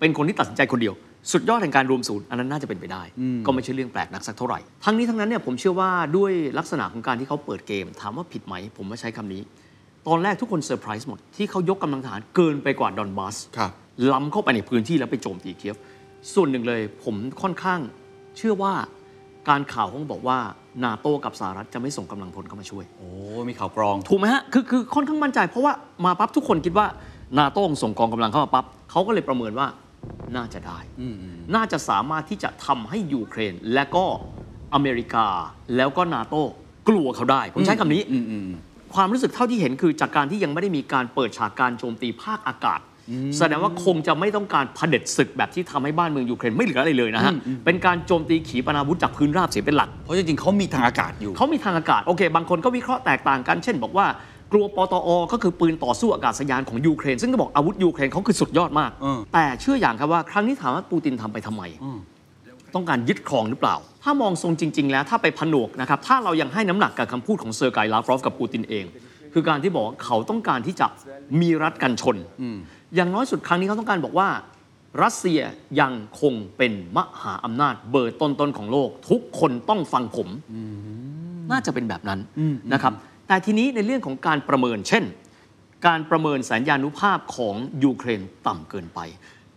[0.00, 0.94] เป็นคนที่ตัดสินใจคนเดียว
[1.32, 9.42] สุดยอดแห่งการรวมศูนย์อันนั้นน่าจะเป็นไปได้อืมก็ไม่ใช่เรื่องแปลกนักสักเท่าไหร่ ทั้งนี้ทั้งนั้นเนี่ยผมเชื่อว่าด้วยลักษณะของการที่เขาเปิดเกม ถามว่าผิดไหม ผมไม่ใช้คำนี้
[10.08, 13.70] ตอนแรกทุกคนเซอร์ไพรส์หมดที่เขายกกำลังทหารเกินไปกว่าดอนบัสครับ
[14.12, 15.76] ล้ำเข้าไปในพื้นที่แล้วไปโจมตีเคียฟ
[16.34, 17.80] ส่วนหนึ่งเลย ผมค่อนข้าง
[18.36, 18.72] เชื่อว่า
[19.48, 20.38] การข่าวเขาบอกว่า
[20.84, 23.08] นาโต้กับสหรัฐจะไม่ส่งกำลังพลเข้ามาช่วย โอ้
[23.48, 25.72] มีข่าวกรอง ถูกไหมฮะ คือคือค่อนข้างมั่นใจ เพราะว่า
[26.04, 26.86] มาปั๊บทุกคนคิดว่า
[27.38, 29.66] นาโต้ส่งกองกำลังเข้ามาปั๊บเขาก็เลยประเมินว่า
[30.36, 31.14] น่าจะได้อืม
[31.54, 34.04] น่าจะสามารถที่จะทำให้ยูเครน และก็
[34.74, 35.26] อเมริกา
[35.76, 36.42] แล้วก็นาโต้
[36.88, 38.48] กลัวเขาได้ ผมใช้คำนี้อืมอืม
[38.94, 42.80] ความรู้สึกเท่าที่เห็นคือจากการที่ยังไม่ได้มีการเปิดฉากการโจมตีภาคอากาศ
[43.38, 47.32] แสดงว่าคงจะไม่ต้องการเผด็จศึกแบบที่ทำให้บ้านเมืองยูเครนไม่เหลืออะไรเลยนะฮะ
[47.64, 54.06] เป็นการโจมตีขีปนาวุธจากพื้นราบเสียเป็นหลัก เพราะจริงๆเขามีทางอากาศอยู่ เขามีทางอากาศ โอเค บางคนก็วิเคราะห์แตกต่างกัน เช่น บอกว่า
[54.52, 61.62] กลัวปตอ ก็คือปืนต่อสู้อากาศยานของยูเครน ซึ่งก็บอกอาวุธยูเครนเขาคือสุดยอดมากเออแต่เชื่ออย่างครับว่าครั้งนี้ถามว่าปูตินทำไปทำไม
[62.74, 68.84] ต้องการยึดครองหรือเปล่า ถ้ามองทรงจริง ๆ แล้วถ้าไปผนวกนะครับ ถ้าเรายังให้น้ำหนักกับคำพูดของเซอร์ไกายลาฟรอฟกับปูตินเอง
[69.34, 70.86] คือการที่บอกว่าเขาต้องการที่จะ
[71.40, 72.16] มีรัฐกันชน
[72.94, 74.28] อย่างน้อยสุดครั้งนี้เขาต้องการบอกว่า
[75.02, 75.40] รัสเซีย
[75.80, 80.28] ยังคงเป็นมหาอำนาจเบอร์ต้นๆของโลก ทุกคนต้องฟังผม
[81.50, 82.20] น่าจะเป็นแบบนั้น
[82.72, 82.92] นะครับ
[83.28, 85.04] แต่ทีนี้ในเรื่องของการประเมิน เช่น
[85.86, 89.00] การประเมินแสนยานุภาพของยูเครนต่ำเกินไป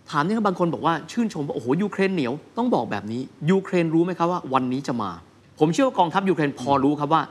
[0.10, 3.22] ถามนี่ครับบางคนบอกว่าชื่นชมว่าโอ้โหยูเครนเหนียวต้องบอกแบบนี้
[3.52, 5.12] ยูเครนรู้ไหมครับว่าวันนี้จะมา
[5.60, 7.22] ผมเชื่อว่ากองทัพยูเครนพอรู้ครับว่า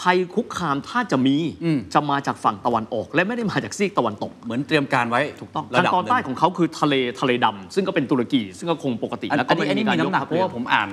[0.00, 10.90] ภัยคุกคามถ้าจะมีอืมจะมาจากฝั่งตะวันออก และไม่ได้มาจากซีกตะวันตก เหมือนเตรียมการไว้ถูกต้องระทางดับตอนหใต้นึ่งของเขาคือทะเลทะเลดำซึ่งก็เป็นตุรกี ซึ่งก็คงปกติอันแล้วก็อันนี้ไม่อันได้นี้มีมีการยน้ำหนักกเพราะว่าผมอ่าน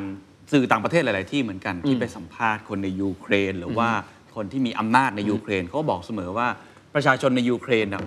[0.51, 3.89] สื่อต่างประเทศหลาย ๆ ที่เหมือนกันที่ไปสัมภาษณ์คนในยูเครน หรือว่า
[4.35, 6.47] คนที่มีอำนาจในยูเครนเขาก็บอกเสมอว่า
[6.95, 8.03] ประชาชนในยูเครนน่ะ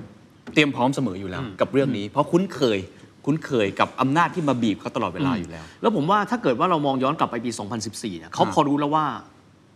[0.54, 2.78] เตรียมพร้อมเสมออยู่แล้ว กับเรื่องนี้ เพราะคุ้นเคย
[3.24, 7.50] คุ้นเคยกับอำนาจที่มาบีบเขาตลอดเวลาอยู่แล้ว แล้วผมว่าถ้าเกิดว่าเรามองย้อนกลับไปปี
[7.84, 9.04] 2014เนี่ยเขาพอรู้แล้วว่า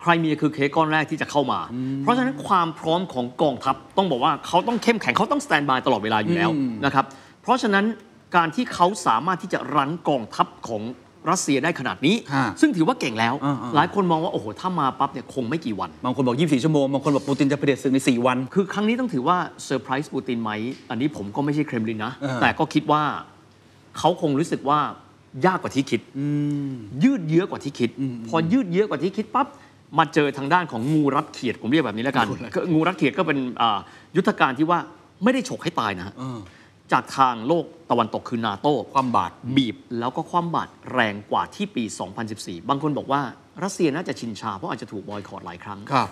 [0.03, 1.61] ใครเมียคือเค้กก้อนแรกที่จะเข้ามา
[2.03, 6.51] เพราะฉะนั้นความพร้อมของกองทัพต้องบอกว่าเขาต้องเข้มแข็งเขาต้องสแตนบายตลอดเวลาอยู่แล้ว
[6.85, 7.05] นะครับ
[7.43, 7.85] เพราะฉะนั้น
[8.37, 10.83] การที่เขาสามารถที่จะรั้นกองทัพของ
[11.31, 20.51] รัสเซียได้ขนาดนี้ฮะซึ่งถือว่าเก่งแล้วอ่าๆหลายคนมองว่า โอ้โห ถ้ามาปั๊บเนี่ยคงไม่กี่วัน บางคนบอก 24 ชั่วโมง บางคนบอกปูตินจะเผด็จศึกใน 4 วัน คือครั้งนี้ต้องถือว่าเซอร์ไพรส์ปูตินไหม
[20.91, 23.03] อันนี้ผมก็ไม่ใช่เครมลินนะเออแต่ก็คิดว่า
[23.99, 24.81] เขาคงรู้สึกว่า
[25.47, 26.01] ยากกว่าที่คิด
[27.05, 27.91] ยืดเยื้อกว่าที่คิด
[28.29, 29.47] พอยืดเยื้อกว่าที่คิดปั๊บ
[29.99, 33.79] มาเจอทางด้านของงูรัดเขียดผมเรียกแบบนี้แล้วกันก็งูรัดเขียดก็เป็นอ่า
[34.17, 34.79] ยุทธการที่ว่า
[35.23, 36.39] ไม่ได้ฉกให้ตายนะฮะเออ
[36.93, 41.85] จากทางโลกตะวันตกคือนาโต้คว่ำบาตรบีบ แล้วก็คว่ำบาตรแรงกว่าที่ปี
[42.27, 43.21] 2014 บางคนบอกว่า
[43.65, 46.09] รัสเซียน่าจะชินชาเพราะอาจจะถูกบอยคอตหลายครั้งครับ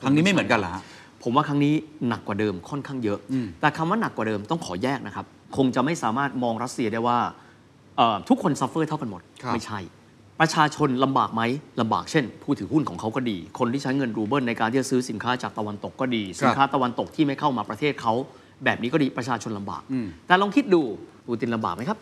[0.00, 0.82] ครั้งนี้ไม่เหมือนกันเหรอฮะ
[1.22, 1.74] ผมว่าครั้งนี้
[2.08, 7.18] หนักกว่าเดิมค่อนข้างเยอะอืมแต่คำว่าหนักกว่าเดิมต้องขอแยกนะครับ คงจะไม่สามารถมองรัสเซียได้ว่า
[7.96, 9.22] เอ่อทุกคน suffer เท่ากันหมด
[9.54, 9.78] ไม่ใช่
[10.40, 11.42] ประชาชนลำบากไหม
[11.80, 18.12] ลำบากเช่น ผู้ถือหุ้นของเขาก็ดี คนที่ใช้เงินรูเบิลในการที่จะซื้อสินค้าจากตะวันตกก็ดี สินค้าตะวันตกที่ไม่เข้ามาประเทศเขา
[18.64, 20.82] แบบนี้ก็ดีประชาชนลำบากอืมแต่ลองคิดดู
[21.26, 21.98] ปูตินลำบากไหมครับ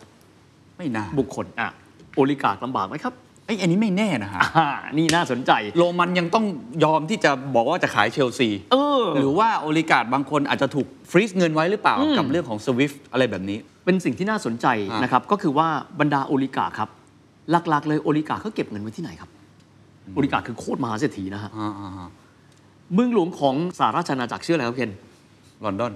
[0.77, 1.69] ไม่น่าบุคคลอะ
[2.15, 3.13] oligarch ลำบากไหมครับ
[3.45, 4.67] ไอ้ยอันนี้ไม่แน่นะฮะอ่า
[4.97, 6.45] นี่น่าสนใจโรมันยังต้อง
[6.83, 15.67] ยอมที่จะบอกว่าจะขายเชลซีเออหรือว่า oligarch บางคนอาจจะถูก freeze เงินไว้หรือเปล่าอืมกับเรื่องของ SWIFT อะไรแบบนี้ เป็นสิ่งที่น่าสนใจอะนะครับก็คือว่า
[15.99, 16.89] บรรดา oligarch ครับ
[17.51, 19.29] หลักๆ เลย oligarch เขาเก็บเงินไว้ที่ไหนครับ
[20.13, 22.09] oligarch คือโคตรมหาเศรษฐีนะฮะอ่าอ่าอ่า
[22.93, 24.91] เมืองหลวงของสหราชอาณาจักรชื่ออะไรครับเคน
[25.65, 25.93] ลอนดอน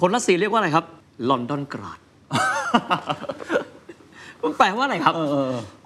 [0.00, 0.84] คนรัสเซียเรียกว่าอะไรครับ
[1.30, 1.98] ลอนดอนกราด
[4.42, 5.14] มันแปลว่าอะไรครับ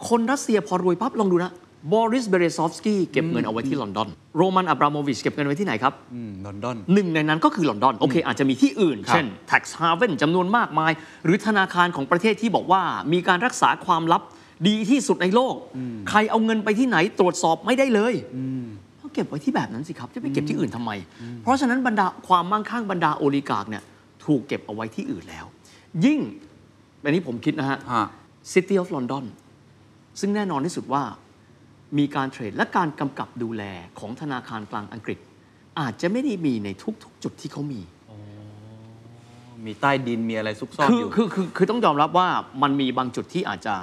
[0.09, 1.53] คนรัสเซียพอรวยปั๊บลองดูนะ
[1.93, 10.93] บอริสเบเรซอฟสกี้เก็บเงินเอาไว้ที่ลอนดอน โรมันอับราโมวิชเก็บเงินไว้ที่ไหนครับอืมลอนดอนหนึ่งในนั้นก็คือลอนดอน โอเค อาจจะมีที่อื่นครับเช่น tax haven จำนวนมากมาย
[11.25, 12.83] หรือธนาคารของประเทศที่บอกว่า
[13.13, 14.23] มีการรักษาความลับ
[14.69, 15.55] ดีที่สุดในโลก
[16.11, 18.15] ใครเอาเงินไปที่ไหนตรวจสอบไม่ได้เลย
[19.01, 20.91] ก็เก็บไว้ที่แบบนั้นสิครับ จะไปเก็บที่อื่นทำไม
[21.43, 23.85] เพราะฉะนั้นบรรดาความมั่งคั่งบรรดา oligarch เนี่ย
[24.25, 25.47] ถูกเก็บเอาไว้ที่อื่นแล้ว
[26.05, 26.21] ยิ่ง
[27.05, 28.07] อันนี้ผมคิดนะฮะฮะ
[28.53, 29.25] City of London
[30.21, 31.03] ซึ่งแน่นอนที่สุดว่า
[31.99, 33.63] มีการเทรดและการกำกับดูแล
[33.99, 35.19] ของธนาคารกลางอังกฤษ
[35.81, 36.69] อาจจะไม่ได้มีใน
[37.03, 37.81] ทุกๆ จุดที่เขามี
[39.67, 42.29] มีใต้ดินมีอะไรซุกซ่อนคืออยู่ คือคือคือต้องยอมรับว่า
[42.63, 43.75] มันมีบางจุดที่อาจจะ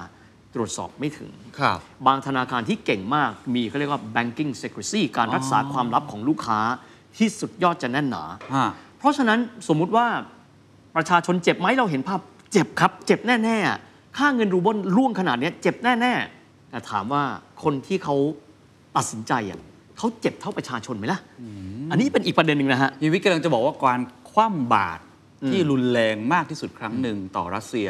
[0.56, 1.78] ตรวจสอบไม่ถึง ครับ
[2.08, 6.60] บางธนาคารที่เก่งมากมีเขาเรียกว่า banking secrecy การรักษาความลับของลูกค้า
[7.18, 8.24] ที่สุดยอดจะแน่นหนา
[8.56, 10.08] ฮะ เพราะฉะนั้นสมมุติว่า
[10.96, 12.20] ประชาชนเจ็บไหมเราเห็นภาพ
[12.52, 17.24] เจ็บครับ เจ็บแน่ ๆ ค่าเงินรูเบิลร่วงขนาดเนี้ยเจ็บแน่ ๆ แต่ถามว่า
[17.64, 18.16] คนที่เขา
[18.98, 19.60] ตัดสินใจอะ
[19.98, 21.20] เขาเจ็บเท่าประชาชนไหมล่ะ
[21.92, 25.02] อันนี้เป็นอีกประเด็นหนึ่งนะฮะ ยีวิทย์กำลังจะบอกว่าการคว่ำบาตร
[25.50, 27.90] ที่รุนแรงมากที่สุดครั้งหนึ่งต่อรัสเซีย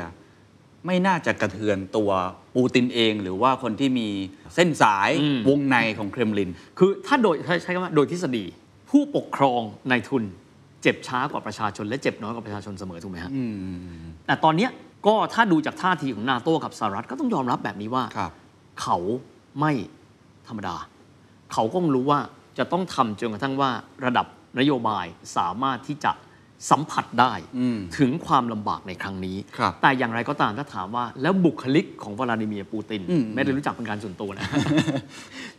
[0.86, 2.09] ไม่น่าจะกระเทือนตัว
[2.55, 4.07] ปูตินเอง หรือว่าคนที่มี
[4.55, 8.45] เส้นสายอืมวงในของเครมลิน คือถ้าโดยใช้คำว่าโดยทฤษฎี
[8.89, 10.23] ผู้ปกครองในทุน
[10.82, 13.32] เจ็บช้ากว่าประชาชน และเจ็บน้อยกว่าประชาชนเสมอถูกไหมฮะ
[14.27, 14.71] แต่ตอนเนี้ย
[15.07, 18.32] ก็ถ้าดูจากท่าทีของนาโต้กับสหรัฐก็ต้องยอมรับแบบนี้ว่าครับ
[18.82, 18.97] เขา
[19.59, 19.71] ไม่
[20.47, 20.75] ธรรมดา
[21.53, 22.19] เขาก็รู้ว่า
[22.57, 23.69] จะต้องทำจนกระทั่งว่า
[24.05, 24.25] ระดับ
[24.59, 25.05] นโยบาย
[25.38, 26.11] สามารถที่จะ
[26.70, 34.45] สัมผัสได้อืมถึงความลำบากในครั้งนี้ครับแต่อย่างไรก็ตามถ้าถามว่า แล้วบุคลิกของวลาดิเมียร์ปูตินอืมไม่ได้รู้จักเป็นการส่วนตัวนะ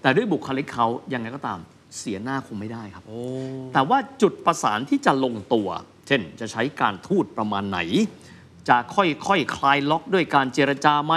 [0.02, 1.58] แต่ด้วยบุคลิกเขายังไงก็ตาม
[1.98, 3.04] เสียหน้าคงไม่ได้ครับ
[3.74, 5.68] แต่ว่าจุดประสานที่จะลงตัว
[6.06, 7.78] เช่นจะใช้การทูตประมาณไหน
[8.68, 11.14] จะค่อยๆคคลายล็อกด้วยการเจรจาไหม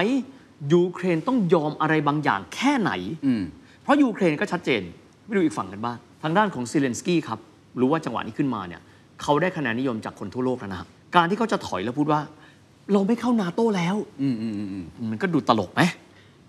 [0.74, 2.92] ยูเครนต้องยอมอะไรบางอย่างแค่ไหน
[3.26, 3.44] อืม
[3.84, 4.82] เพราะยูเครนก็ชัดเจน
[5.26, 7.40] ไปดูอีกฝั่งกันบ้างทางด้านของซิเลนสกี้ครับ
[7.80, 8.82] รู้ว่าจังหวะนี้ขึ้นมาเนี่ย
[9.22, 12.22] เขาได้คะแนนนิยมจากคนทั่วโลกแล้วนะครับการที่เขาจะถอยแล้วพูดว่า
[12.94, 15.82] เราไม่เข้านาโต้แล้วอืมอืมอืมอืมมันก็ดูตลกไหม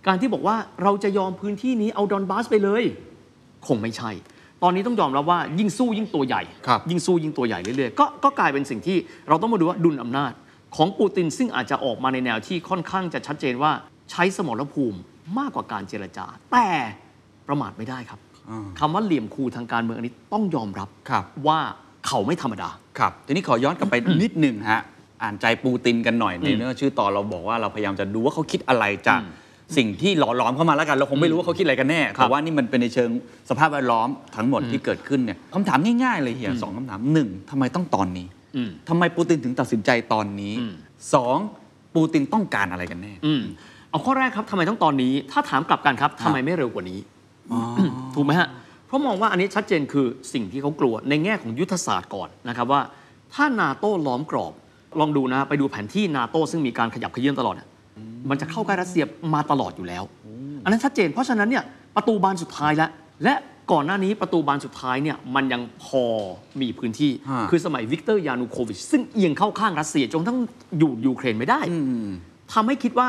[0.06, 2.82] การที่บอกว่าเราจะยอมพื้นที่นี้เอาดอนบาสไปเลย
[3.66, 4.10] คงไม่ใช่
[4.62, 8.96] ตอนนี้ต้องยอมรับว่ายิ่งสู้ยิ่งตัวใหญ่ครับยิ่งสู้ยิ่งตัวใหญ่เรื่อยๆก็ก็กลายเป็นสิ่งที่
[9.28, 10.32] เราต้องมาดูว่าดุลอำนาจ
[10.76, 13.72] ของปูตินซึ่งอาจจะออกมาในแนวที่ค่อนข้างจะชัดเจนว่า
[14.10, 14.98] ใช้สมรภูมิ
[15.38, 16.68] มากกว่าการเจรจา แต่
[17.48, 21.60] ประมาทไม่ได้ครับอ่าคำว่าเหลี่ยมคูทางการเมืองอันนี้ต้องยอมรับครับว่า
[22.08, 24.80] เขาไม่ธรรมดา ครับ ทีนี้ขอย้อนกลับไปนิดหนึ่งฮะ
[25.22, 29.20] อ่านใจปูตินกันหน่อยในเนื้อชื่อตอนเราบอกว่าเราพยายามจะดูว่าเขาคิดอะไรจาก
[29.76, 33.10] สิ่งที่หล่อหลอมเข้ามาแล้วกัน เราคงไม่รู้ว่าเขาคิดอะไรกันแน่ครับแต่ว่านี่มันเป็นในเชิง
[33.50, 38.26] สภาพแวดล้อมทั้งหมดที่เกิดขึ้นเนี่ยคำถามง่ายๆเลยเฮียสองคำถามหนึ่งทำไมต้องตอนนี้
[38.56, 40.72] อืมทำไมปูตินถึงตัดสินใจตอนนี้อืม
[41.14, 41.36] สอง
[41.94, 43.42] ปูตินต้องการอะไรกันแน่อืม
[43.90, 46.98] เอาข้อแรกครับทำไมต้องตอนนี้ ถ้าถามกลับกันครับทำไมไม่เร็วกว่านี้
[48.14, 48.48] ถูกไหมฮะ
[48.86, 52.80] เพราะมองว่าอันนี้ชัดเจนคือสิ่งที่เขากลัวในแง่ของยุทธศาสตร์ก่อนนะครับว่า
[53.34, 54.52] ถ้านาโต้ล้อมกรอบ
[55.00, 57.68] ลองดูนะไปดูแผนที่นาโต้ซึ่งมีการขยับเขยื้อนตลอดอะ
[58.30, 60.04] มันจะเข้าใกล้รัสเซียมาตลอดอยู่แล้ว
[60.64, 61.64] อันนั้นชัดเจน เพราะฉะนั้นเนี่ย
[61.96, 62.90] ประตูบานสุดท้ายแล้ว
[63.24, 63.34] และ
[63.72, 66.04] ก่อนหน้านี้ประตูบานสุดท้ายเนี่ยมันยังพอ
[66.60, 70.38] มีพื้นที่ฮะคือสมัยวิกเตอร์ยานูโควิชซึ่งเอียงเข้าข้างรัสเซียจนกระทั่ง
[70.78, 71.60] อยู่ยูเครนไม่ได้
[72.52, 73.08] ทำให้คิดว่า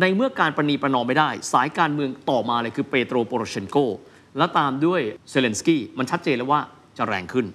[0.00, 3.76] ในเมื่อการประนีประนอมไม่ได้ สายการเมืองต่อมาเลยคือเปโตรโปโรเชนโก
[4.38, 6.60] และตามด้วยเซเลนสกี้มันชัดเจนแล้วว่า
[6.98, 7.46] จะแรงขึ้น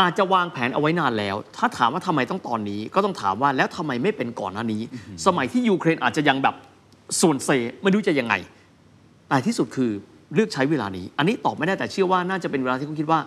[0.00, 4.82] อาจจะวางแผนเอาไว้นานแล้ว ถ้าถามว่าทำไมต้องตอนนี้ ก็ต้องถามว่าแล้วทำไมไม่เป็นก่อนหน้านี้
[5.26, 6.54] สมัยที่ยูเครนอาจจะยังแบบ
[7.20, 7.50] ซวนเซ
[7.82, 8.34] ไม่รู้จะยังไง
[9.28, 9.90] แต่ที่สุดคือ
[10.34, 13.20] เลือกใช้เวลานี้ อันนี้ตอบไม่ได้แต่เชื่อว่าน่าจะเป็นเวลาที่เขาคิดว่า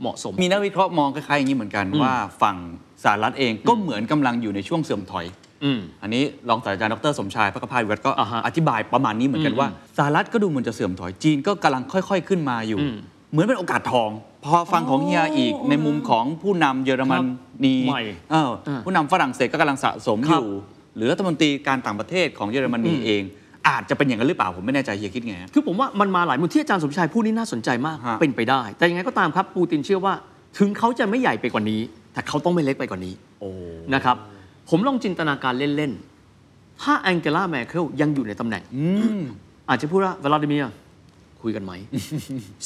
[0.00, 2.56] เหมาะสม มีนักวิเคราะห์มองคล้ายๆอย่างนี้เหมือนกันว่าฝั่ง
[3.04, 5.26] สหรัฐเองก็เหมือนกำลังอยู่ในช่วงเสื่อมถอย
[5.64, 12.96] อืมอันนี้รองศาสตราจารย์ดรสมชายพระกพายวิวัฒน์ก็อ่าฮะอธิบายประมาณนี้เหมือนกันอืมว่าสหรัฐก็ดูเหมือนจะเสื่อมถอยจีนก็กำลังค่อย ๆ ขึ้นมาอยู่อืม
[13.32, 14.10] เหมือนเป็นโอกาสทอง
[14.44, 17.12] พอฟังของเฮียอีกในมุมของผู้นำเยอรม
[17.64, 20.50] นีใหม่เออเออผู้นำฝรั่งเศสก็กำลังสะสมคอรับยู่
[20.96, 23.22] หรือรัฐมนตรีการต่างประเทศของเยอรมนีอืมเอง
[23.68, 30.14] อาจจะเป็นอย่างนั้นหรือเปล่า ผมไม่แน่ใจเฮียคิดไงฮะคือผมว่ามันมาหลายมุมที่อาจารย์สมชายพูดนี่น่าสนใจมากฮะเป็นไปได้ แต่ยังไงก็ตามครับปูตินเชื่อว่า
[30.58, 31.80] ถึงเขาจะไม่ใหญ่ไปกว่านี้
[32.12, 33.50] แต่เขาต้องไม่เล็กไปกว่านี้โอ้
[33.94, 34.16] นะครับ
[34.70, 35.92] ผมลองจินตนาการเล่น
[36.36, 38.86] ๆ ถ้าแองเกลาแมเคลยังอยู่ในตำแหน่งอื
[39.20, 39.22] ม
[39.68, 40.74] อาจจะพูดว่า วลาดิเมียร์
[41.42, 41.72] คุยกันไหม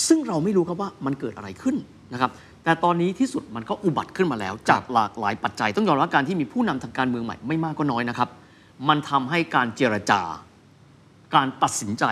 [0.07, 1.77] ซึ่งเราไม่รู้ครับว่ามันเกิดอะไรขึ้น
[2.13, 2.31] นะครับ
[2.65, 8.29] แต่ตอนนี้ที่สุดมันก็อุบัติขึ้นมาแล้ว จากหลากหลายปัจจัย ต้องยอมรับการที่มีผู้นำทางการเมืองใหม่ไม่มากก็น้อยนะครับ
[8.89, 10.23] มันทำให้การเจรจา
[11.35, 12.05] การตัดสินใจ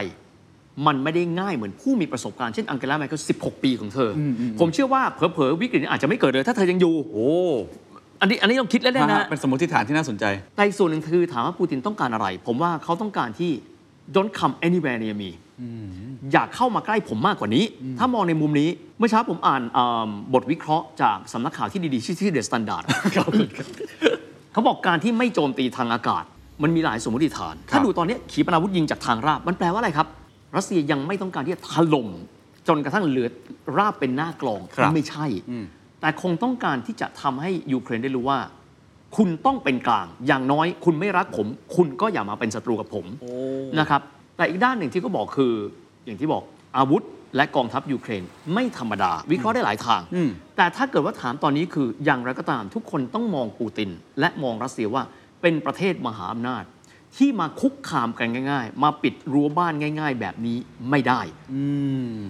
[0.86, 4.20] มันไม่ได้ง่ายเหมือนผู้มีประสบการณ์เช่นอังเกลาแมร์เคิล16 ปีของเธออ
[4.60, 7.30] ผมเชื่อว่าเผลอๆวิกฤตนี้อาจจะไม่เกิดเลยถ้าเธอยังอยู่ โอ้
[8.22, 10.24] อันนี้อันนี้ต้องคิดเล่นๆนะเป็นสมมติฐานที่น่าสนใจ
[10.56, 13.50] แต่อีกส่วนหนึ่งคือถามว่าปูตินต้องการอะไร ผมว่าเขาต้องการที่
[14.14, 15.30] don't come anywhere near me
[16.32, 17.64] อย่าเข้ามาใกล้ผมมากกว่านี้
[17.98, 18.68] ถ้ามองในมุมนี้
[18.98, 22.84] เมื่อเช้าผมอ่านเอิ่มบทวิเคราะห์จากสำนักข่าวที่ดีๆ ชื่อที่เดอะสแตนดาร์ด
[24.52, 26.24] เขาบอกการที่ไม่โจมตีทางอากาศ
[26.62, 30.06] มันมีหลายสมมติฐาน ถ้าดูตอนนี้ขีปนาวุธยิงจากทางราบ มันแปลว่าอะไรครับ
[30.56, 32.08] รัสเซียยังไม่ต้องการที่จะถล่ม
[32.68, 33.28] จนกระทั่งเหลือ
[33.76, 35.26] ราบเป็นหน้ากลองครับไม่ใช่
[36.02, 38.38] แต่คงต้องการที่จะทำให้ยูเครนได้รู้ว่า
[39.16, 41.46] คุณต้องเป็นกลาง อย่างน้อย คุณไม่รักผม
[41.76, 43.06] คุณก็อย่ามาเป็นศัตรูกับผม
[43.78, 44.00] นะครับ
[44.36, 45.52] แต่อีกด้านหนึ่งที่ก็บอกคือ
[46.04, 46.42] อย่างที่บอก
[46.76, 47.02] อาวุธ
[47.36, 48.22] และกองทัพยูเครน
[48.54, 53.90] ไม่ธรรมดา วิเคราะห์ได้หลายทางอืมแต่ถ้าเกิดว่าถามตอนนี้คืออย่างไรก็ตามทุกคนต้องมองปูติน
[54.20, 55.02] และมองรัสเซียว่า
[55.42, 56.64] เป็นประเทศมหาอำนาจ
[57.16, 60.58] ที่มาคุกคามกันง่าย ๆ มาปิดรั้วบ้านง่าย ๆ แบบนี้
[60.90, 61.20] ไม่ได้
[61.52, 61.62] อื
[62.20, 62.22] ม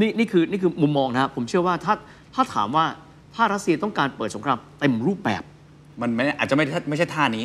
[0.00, 1.94] นี่นี่คือนี่คือมุมมองนะครับผมเชื่อว่าถ้า
[2.34, 2.86] ถ้าถามว่า
[3.34, 5.42] ถ้ารัสเซียต้องการเปิดสงครามเต็มรูปแบบ
[6.02, 7.44] มันไม่อาจจะไม่ไม่ใช่ท่านี้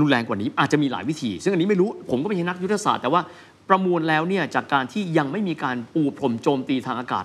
[0.00, 3.20] รุนแรงกว่านี้อาจจะมีหลายวิธี ซึ่งอันนี้ไม่รู้ผมก็ไม่ใช่นักยุทธศาสตร์แต่ว่า
[3.68, 7.24] ประมวลแล้วเนี่ยจากการที่ยังไม่มีการปูพรมโจมตีทางอากาศ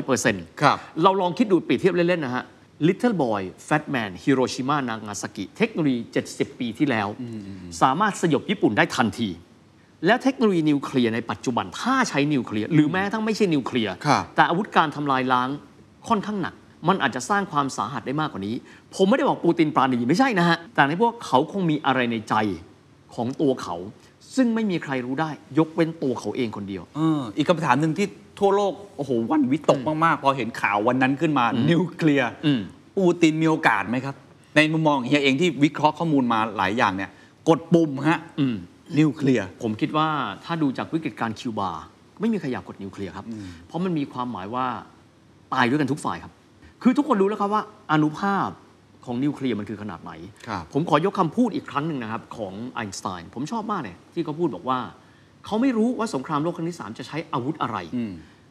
[0.00, 2.44] 100%ครับเราลองคิดดูเปรียบเทียบเล่นๆนะฮะ
[2.88, 7.08] Little Boy Fat Man Hiroshima Nagasaki เทคโนโลยี 70 ปีที่แล้ว
[7.82, 9.28] สามารถสยบญี่ปุ่นได้ทันที
[10.06, 15.48] และเทคโนโลยีนิวเคลียร์ในปัจจุบันถ้าใช้นิวเคลียร์หรือแม้กระทั่งไม่ใช่นิวเคลียร์ครับแต่อาวุธการทำลายล้าง
[16.08, 16.54] ค่อนข้างหนัก
[16.88, 18.54] มันอาจจะสร้างความสาหัสได้มากกว่านี้
[18.94, 22.34] ผมไม่ได้บอกปูตินปราณีไม่ใช่นะฮะ แต่ในพวกเขาคงมีอะไรในใจ
[23.14, 23.76] ของตัวเขา
[24.36, 28.06] ซึ่งไม่มีใครรู้ได้ ยกเว้นตัวเขาเองคนเดียว เอออีกคำถามหนึ่งที่
[28.38, 32.60] ทั่วโลก โอ้โหวันวิตกมาก ๆ พอเห็นข่าววันนั้นขึ้นมา นิวเคลียร์อืม
[32.96, 34.14] ปูตินมีโอกาสไหมครับ
[34.56, 37.10] ในมุมมองเฮียเองที่วิเคราะห์ข้อมูลมาหลายอย่างเนี่ย
[37.48, 38.56] กดปุ่มฮะอืม
[38.98, 40.08] นิวเคลียร์ ผมคิดว่า
[40.44, 41.70] ถ้าดูจากวิกฤตการณ์คิวบา
[42.20, 43.26] ไม่มีใครอยากกดนิวเคลียร์ครับ
[43.66, 44.66] เพราะมันมีความหมายว่า
[45.54, 46.32] ตายด้วยกันทุกฝ่ายครับ
[46.82, 47.62] คือทุกคนรู้แล้วครับว่า
[47.92, 48.48] อนุภาพ
[49.04, 50.12] ของนิวเคลียร์มันคือขนาดไหน
[50.48, 54.78] ครับผมขอยกคำพูดอีกครั้งหนึ่งนะครับ ของไอน์สไตน์ผมชอบมากเลยที่เขาพูดบอกว่า
[55.46, 57.76] เขาไม่รู้ว่าสงครามโลกครั้งที่ 3 จะใช้อาวุธอะไร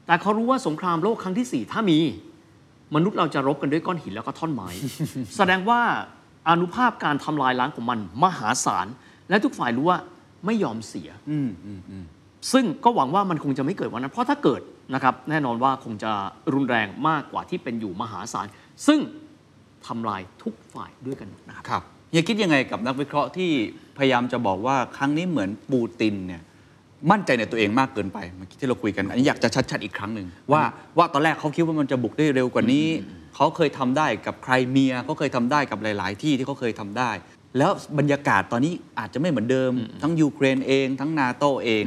[0.05, 1.99] แต่เขารู้ว่าสงครามโลกครั้งที่ 4 ถ้ามี
[2.95, 4.69] มนุษย์เราจะรบกันด้วยก้อนหินแล้วก็ท่อนไม้
[5.37, 5.81] แสดงว่า
[6.49, 8.87] อานุภาพการทำลายล้างของมันมหาศาล
[9.29, 9.97] และทุกฝ่ายรู้ว่า
[10.45, 11.09] ไม่ยอมเสีย
[12.51, 14.61] ซึ่งก็หวังว่ามันคงจะไม่เกิดวันนั้น เพราะถ้าเกิด
[14.93, 16.11] นะครับแน่นอนว่าคงจะ
[16.53, 18.47] รุนแรงมากกว่าที่เป็นอยู่มหาศาล
[18.87, 18.99] ซึ่ง
[19.87, 23.51] ทำลายทุกฝ่ายด้วยกันหมดนะครับครับเฮียคิดยังไงกับนักวิเคราะห์ที่
[23.97, 26.41] พยายามจะบอกว่าครั้งนี้เหมือนปูตินเนี่ย
[27.11, 30.61] มั่นใจในตัวเองมากเกินไปเมื่อกี้ที่เราคุยกันอันนี้อยากจะชัดๆอีกครั้งหนึ่งว่า
[30.97, 32.87] ว่าตอนแรกเขาคิดว่ามันจะบุกได้เร็วกว่านี้
[33.35, 37.11] เขาเคยทำได้กับไครเมียเขาเคยทำได้กับหลาย ๆ ที่ที่เขาเคยทำได้
[37.57, 39.71] แล้วบรรยากาศตอนนี้อาจจะไม่เหมือนเดิม
[40.01, 41.83] ทั้งยูเครนเอง ทั้งนาโตเอง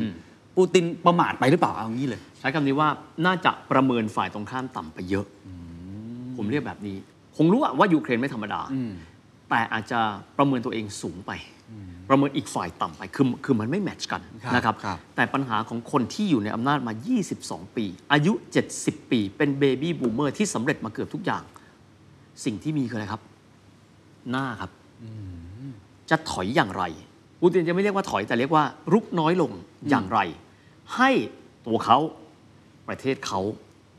[0.56, 2.88] ปูตินประมาทไปหรือเปล่าเอางี้เลย ใช้คำนี้ว่า
[3.26, 5.26] น่าจะประเมินฝ่ายตรงข้ามต่ำไปเยอะ
[6.36, 6.96] ผมเรียกแบบนี้
[7.36, 8.60] คงรู้อะว่ายูเครนไม่ธรรมดา
[9.50, 10.00] แต่อาจจะ
[10.38, 11.32] ประเมินตัวเองสูงไป
[12.08, 16.92] ประเมินอีกฝ่ายต่ำไปคือคือมันไม่ match กันครับนะครับครับแต่ปัญหาของคนที่อยู่ในอำนาจมา
[17.34, 18.32] 22 ปี อายุ
[18.72, 21.42] 70 ปี เป็น baby boomer ที่สำเร็จมาเกือบทุกอย่าง
[22.44, 23.22] สิ่งที่มีคืออะไรครับ
[24.30, 24.70] หน้าครับ
[26.10, 26.84] จะถอยอย่างไร
[27.40, 29.52] ปูตินจะไม่เรียกว่าถอยแต่เรียกว่ารุกน้อยลง
[29.90, 30.18] อย่างไร
[30.96, 31.10] ให้
[31.66, 31.98] ตัวเขา
[32.92, 33.40] ประเทศเขา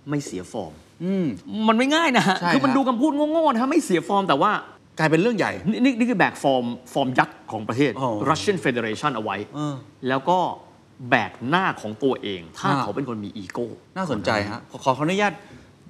[0.09, 0.73] ไม่เสียฟอร์ม
[1.03, 1.25] อืม
[1.67, 4.51] มันไม่ง่ายนะฮะใช่คือมันฮะ ดูคำพูดโง่ๆนะฮะไม่เสียฟอร์มแต่ว่า
[4.99, 9.75] กลายเป็นเรื่องใหญ่ นี่นี่นี่คือแบกฟอร์ม ฟอร์มยักษ์ของประเทศโอ้ Russian Federation เอาไว้ เออ
[10.07, 10.39] แล้วก็
[11.09, 13.67] แบกหน้าของตัวเอง ถ้าอ่า เขาเป็นคนมีอีโก้
[13.97, 15.33] น่าสนใจฮะขอขอขออนุญาต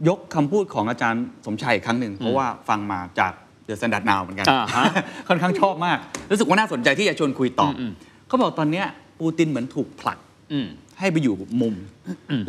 [0.10, 3.34] ยกคำพูดของอาจารย์สมชัยอีกครั้งหนึ่ง เพราะว่าฟังมาจาก
[3.66, 4.86] เดอะ s แ a นด r d ์นาวเหมือนกัน อ่าฮะ
[5.28, 5.98] ค่อนข้างชอบมาก
[6.32, 7.92] รู้สึกว่าน่าสนใจที่จะชวนคุยต่ออม
[8.28, 8.86] เขาบอกตอนเนี้ย
[9.20, 10.18] ปูตินเหมือนถูกผลัก
[10.54, 10.68] อืม
[11.04, 11.76] ให้ไปอยู่มุม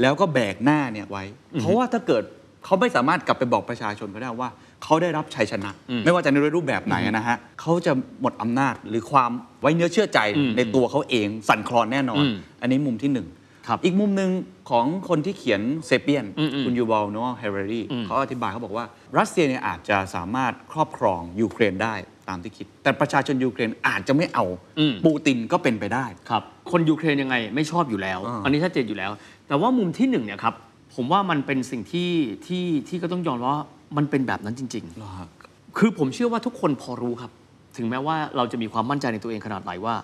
[0.01, 1.25] แล้วก็แบกหน้าเนี่ยไว้
[1.61, 2.23] เพราะว่าถ้าเกิด
[2.65, 4.51] เขาไม่สามารถกลับไปบอกประชาชนก็ได้ว่า
[4.83, 9.31] เขาได้รับชัยชนะอืมไม่ว่าจะในรูปแบบไหนนะฮะเขาจะหมดอำนาจหรือความ
[9.63, 13.29] ไว้เนื้อเชื่อใจอืมในตัวเขาเองสั่นคลอนแน่นอนอืมอันนี้มุมที่หนึ่ง
[13.69, 14.31] ครับอีกมุมหนึ่ง
[14.71, 18.87] ของคนที่เขียน Sapiens อืมอืมคุณ Yuval Noah Harari อืมเขาอธิบายเขาบอกว่า
[19.19, 21.95] รัสเซียเนี่ยอาจจะสามารถครอบครองยูเครนได้
[22.29, 24.45] ตามที่คิด แต่ประชาชนยูเครนอาจจะไม่เอา
[24.79, 29.11] อืมปูตินก็เป็นไปได้ครับ คนยูเครนยังไงไม่ชอบอยู่แล้วอ่าอันนี้ชัดเจนอยู่แล้ว
[29.49, 30.55] แต่ว่ามุมที่หนึ่งเนี่ยครับ
[30.95, 32.11] ผมว่ามันเป็นสิ่งที่
[32.47, 33.65] ที่ที่ก็ต้องยอมรับว่า
[33.97, 37.31] มันเป็นแบบนั้นจริงเหรอฮะๆคือผมเชื่อว่าทุกคนพอรู้ครับ
[37.77, 39.95] ถึงแม้ว่าเราจะมีความมั่นใจในตัวเองขนาดไหนว่า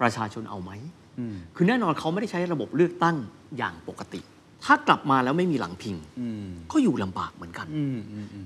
[0.00, 0.70] ประชาชนเอาไหม
[1.56, 3.16] คือแน่นอนเขาไม่ได้ใช้ระบบเลือกตั้ง
[3.58, 4.20] อย่างปกติ
[4.64, 5.96] ถ้ากลับมาแล้วไม่มีหลังพิง
[6.72, 7.66] ก็อยู่ลำบากเหมือนกัน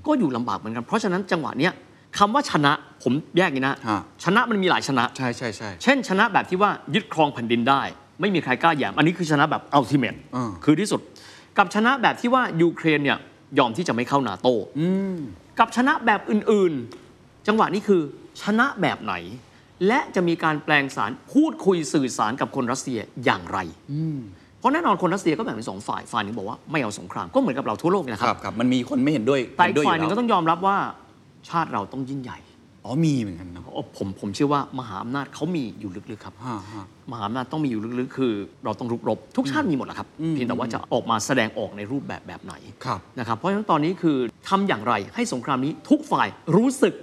[0.07, 1.73] ก็อยู่ลำบากเหมือนกัน เพราะฉะนั้นจังหวะเนี้ย
[2.17, 2.71] คำว่าชนะ
[3.03, 7.81] ผมแยกอย่างนี้นะ ฮะ ชนะมันมีหลายชนะ ใช่ใช่ใช่ เช่น ชนะแบบที่ว่ายึดครองแผ่นดินได้
[8.21, 11.01] ไม่มีใครกล้าแย้มอันนี้คือชนะแบบอัลติเมทอ่า คือที่สุด
[11.57, 13.17] กับชนะแบบที่ว่ายูเครนเนี่ย
[13.59, 14.47] ยอมที่จะไม่เข้านาโต
[15.59, 18.01] กับชนะแบบอื่นๆ จังหวะนี้คือ
[18.41, 19.13] ชนะแบบไหน
[19.87, 23.59] และจะมีการแปลงสารพูดคุยสื่อสารกับคนรัสเซียอย่างไร
[24.59, 30.77] เพราะแน่นอนคนรัสเซียก็แบ่งเป็นสองฝ่าย ฝ่ายหนึงบอกว่าไม่เอาสงครามก็เหมือนกับเราทั่วโลกนี่แหละคครัรับ บครับมันมีคนไม่เห็นด้วยแต่เห็อีนด้วยกฝ่ายหนึ่งอก็ต้องยอมรับว่า
[31.49, 32.39] ชาติเราต้องยิ่งใหญ่
[32.85, 38.33] อ๋อมีเหมือนกันนะโอ้ผมผมเชื่อว่ามหาอำนาจเขามีอยู่ลึกๆครับฮะฮะมหาอำนาจต้องมีอยู่ลึกๆ คือ
[38.65, 42.53] เราต้องรุกรบ ทุกชาติมีหมดแหละครับ เพียงแต่ว่าจะออกมาแสดงออกในรูปแบบแบบไหน
[42.85, 44.17] ครับนะครับ เพราะฉะนั้นตอนนี้คือ
[44.49, 46.93] ทำอย่างไรให้สงครามนี้ทุกฝ่ายรู้สึก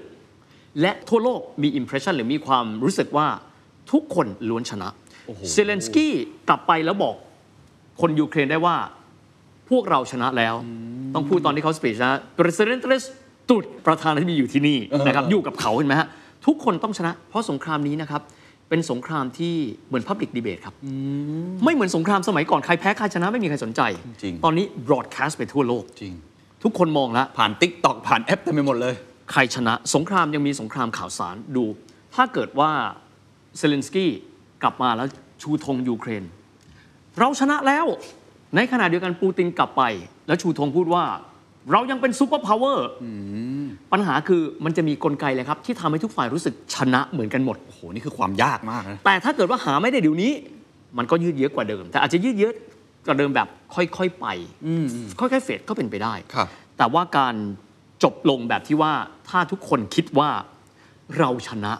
[0.81, 3.27] และทั่วโลกมีอิมเพรสชันหรือมีความรู้สึกว่า
[3.93, 4.89] ทุกคนล้วนชนะ
[5.51, 6.15] เซเลนสกี้
[6.49, 7.15] กลับไปแล้วบอก
[8.01, 8.77] คนยูเครนได้ว่า
[9.71, 10.55] พวกเราชนะแล้ว
[11.15, 12.83] ต้องพูดตอนที่เขาสปีชนะ President
[13.51, 16.09] ตุดประธานาธิบดีอยู่ที่นี่นะครับอยู่กับเขาเห็นไหมฮะ
[16.47, 18.23] ทุกคนต้องชนะ เพราะสงครามนี้นะครับ
[18.69, 19.55] เป็นสงครามที่
[19.89, 20.75] เหมือน Public Debate ครับ
[21.65, 23.81] ไม่เหมือนสงครามสมัยก่อน ใครแพ้ ใครชนะไม่มีใครสนใจ
[24.23, 26.15] จริงตอนนี้ broadcast ไปทั่วโลกจริง
[26.63, 28.95] ทุกคนมองแล้ว ผ่าน t ิ k t o k ผ่านแอปเต็มไปหมดเลย
[29.33, 31.65] ใครชนะ สงครามยังมีสงครามข่าวสารดู
[32.15, 32.71] ถ้าเกิดว่า
[33.59, 34.11] เซเลนสกี้
[34.63, 35.09] กลับมาแล้ว
[35.43, 36.25] ชูธงยูเครน
[37.19, 37.87] เราชนะแล้ว
[38.57, 39.83] ในขณะเดียวกันปูตินกลับไป
[40.27, 41.05] แล้วชูธงพูดว่า
[41.73, 42.89] เรายังเป็น superpower
[43.93, 50.33] ปัญหาคือมันจะมีกลไกเลยครับ ที่ทำให้ทุกฝ่ายรู้สึกชนะเหมืมือนกันหมด โอ้โห นี่คือความยากมากนะ แต่ถ้าเกิดว่าหาไม่ได้เดี๋ยวนี้
[50.99, 52.53] มันก็ยืดเยื้อกว่าเดิม แต่อาจจะยืดเยื้อ
[53.07, 54.27] กว่าเดิมแบบค่อยๆไป
[55.21, 56.49] ค่อยๆเฟดก็เป็นไปได้ครับ
[56.79, 57.35] แต่ว่าการ
[58.05, 58.93] จบลงแบบที่ว่า
[59.29, 60.29] ถ้าทุกคนคิดว่า
[61.19, 61.73] เราชนะ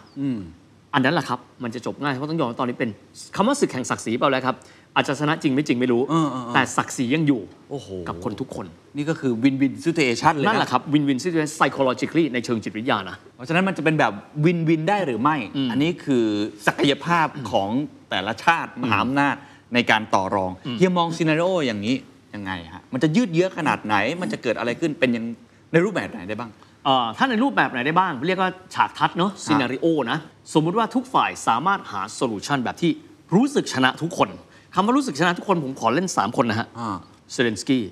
[0.93, 2.89] อันนั้นแหละครับ มันจะจบง่ายเพราะต้องยอมว่าตอนนี้เป็น
[3.35, 4.55] คำว่าศึกแห่งศักดิ์ศรีเปล่าแล้วครับ
[4.95, 8.65] อาจจะชนะจริงไม่จริงไม่รู้ เออเออเออแต่ศักดิ์ศรียังอยู่โอ้โห กับคนทุกคน
[8.97, 14.13] นี่ก็คือวินวิน i t u a t i o n เลยนั่นแหนะละครับวินวินซิทูเอชัน psychologically ในเชิงจิตวิทยานะ เพราะฉะนั้นมันจะเป็นแบบ
[14.45, 16.25] วินวินได้หรือไม่อืมอันนี้คือ
[16.67, 17.69] ศักยภาพของ
[18.09, 19.35] แต่ละชาติมหาอำนาจ
[19.73, 21.95] ในการต่อรองเฮียมอง scenario อย่างนี้
[22.35, 25.25] ยังไงฮะมันจะยืดเยื้อขนาดไหน มันจะเกิดอะไรขึ้นเป็นยัง
[25.71, 26.51] ในรูปแบบไหนได้บ้าง
[26.85, 30.17] เอ่อถ้าในรูปแบบไหนได้บ้าง เรียกว่าฉากทัศน์เนาะ scenario นะ
[30.53, 32.91] สมมุติว่าทุกฝ่ายสามารถหา solution แบบที่
[33.35, 34.29] รู้สึกชนะทุกคน
[34.73, 36.89] คำว่ารู้สึกชนะทุกคนผมขอเล่น 3 คนนะฮะอ่า
[37.31, 37.83] เซเลนสกี้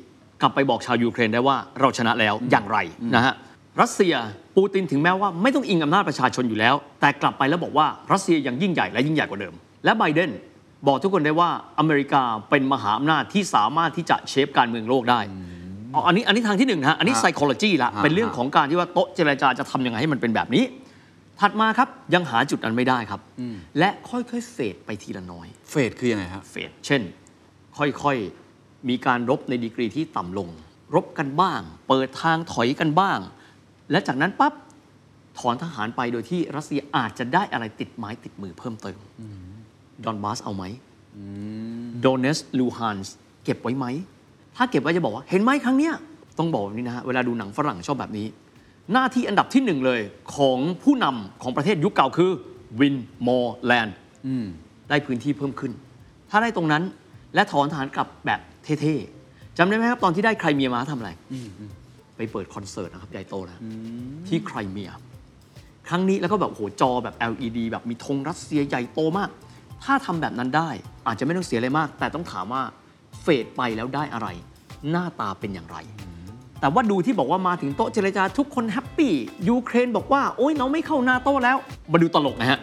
[0.41, 2.77] กลับไปบอกชาวยูเครนได้ว่าเราชนะแล้วอย่างไร
[3.15, 3.33] นะฮะ
[3.81, 4.13] รัสเซีย
[4.57, 9.53] ปูตินถึงแม้ว่าไม่ต้องอิงอำนาจประชาชนอยู่แล้ว แต่กลับไปแล้วบอกว่ารัสเซียยังยิ่งใหญ่และยิ่งใหญ่กว่าเดิม
[9.85, 10.31] และไบเดน
[10.87, 11.49] บอกทุกคนได้ว่า
[11.79, 15.19] อเมริกาเป็นมหาอำนาจที่สามารถที่จะเชฟการเมืองโลกได้
[15.93, 20.63] อ๋ออันนี้อันนี้ทางที่หนึ่งนะฮะอันนี้ฮะ psychology ละฮะเป็นเรื่องของการที่ว่าโต๊ะเจรจาจะทำยังไงให้มันเป็นแบบนี้
[21.39, 23.21] ถัดมาครับยังหาจุดนั้นไม่ได้ครับ
[23.79, 27.01] และค่อยๆเฟดไปทีละน้อย เฟดคือยังไงครับเฟดเช่น
[27.77, 30.49] ค่อยๆมีการรบในดีกรีที่ต่ำลง
[30.95, 33.19] รบกันบ้าง เปิดทางถอยกันบ้าง
[33.91, 34.53] และจากนั้นปั๊บ
[35.39, 38.99] ถอนทหารไปโดยที่รัสเซียอาจจะได้อะไรติดไม้ติดมือเพิ่มเติม
[40.05, 40.63] ดอนบาสเอาไหม
[41.99, 43.85] โดเนตสก์ ลูฮันสก์เก็บไว้ไหม
[44.55, 45.93] ถ้าเก็บไว้จะบอกว่า เห็นไหมครั้งเนี้ย
[46.37, 48.27] ต้องบอกแบบนี้นะฮะเวลาดูหนังฝรั่งชอบแบบนี้
[48.93, 50.01] หน้าที่อันดับที่หนึ่งเลย
[50.35, 52.31] ของผู้นำของประเทศยุคเก่าคือ
[52.79, 52.95] win
[53.27, 53.95] more land
[54.89, 55.71] ได้พื้นที่เพิ่มขึ้น
[56.29, 56.83] ถ้าได้ตรงนั้น
[57.35, 61.11] และถอนทหารกลับแบบเท่ๆจำได้ไหมครับ ตอนที่ได้ใครเมียมาทำอะไร
[62.17, 63.59] ไปเปิดคอนเสิร์ตนะครับใหญ่โตนะ
[64.27, 64.91] ที่ใครเมีย
[65.87, 69.29] ครั้งนี้แล้วก็แบบโหจอแบบ LED แบบมีธงรัสเซียใหญ่โตมาก
[69.83, 70.69] ถ้าทำแบบนั้นได้
[71.07, 72.61] อาจจะไม่ต้องเสียอะไรมาก แต่ต้องถามว่า
[73.21, 74.27] เฟดไปแล้วได้อะไร
[74.89, 75.77] หน้าตาเป็นอย่างไร
[76.59, 79.13] แต่ว่าดูที่บอกว่ามาถึงโต๊ะเจรจาทุกคนแฮปปี้
[79.49, 81.57] ยูเครนบอกว่าโอ๊ยเราไม่เข้านาโต้แล้ว
[81.91, 82.59] มาดูตลกนะฮะ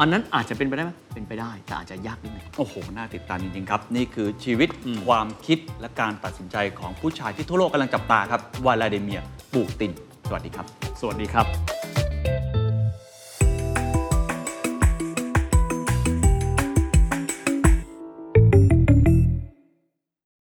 [0.00, 9.92] อันนั้นอาจจะเป็นไปได้ไหมเป็นไปได้ แต่อาจจะยากนิดหนึงโอ้โห น่าติดตามจริง ๆ ครับ นี่คือชีวิตอืมความคิดและการตัดสินใจของผู้ชายที่ทั่วโลกกำลังจับตาครับวลาดิเมียร์ปูติน
[10.28, 10.66] สวัสดีครับ
[11.00, 11.81] สวัสดีครับ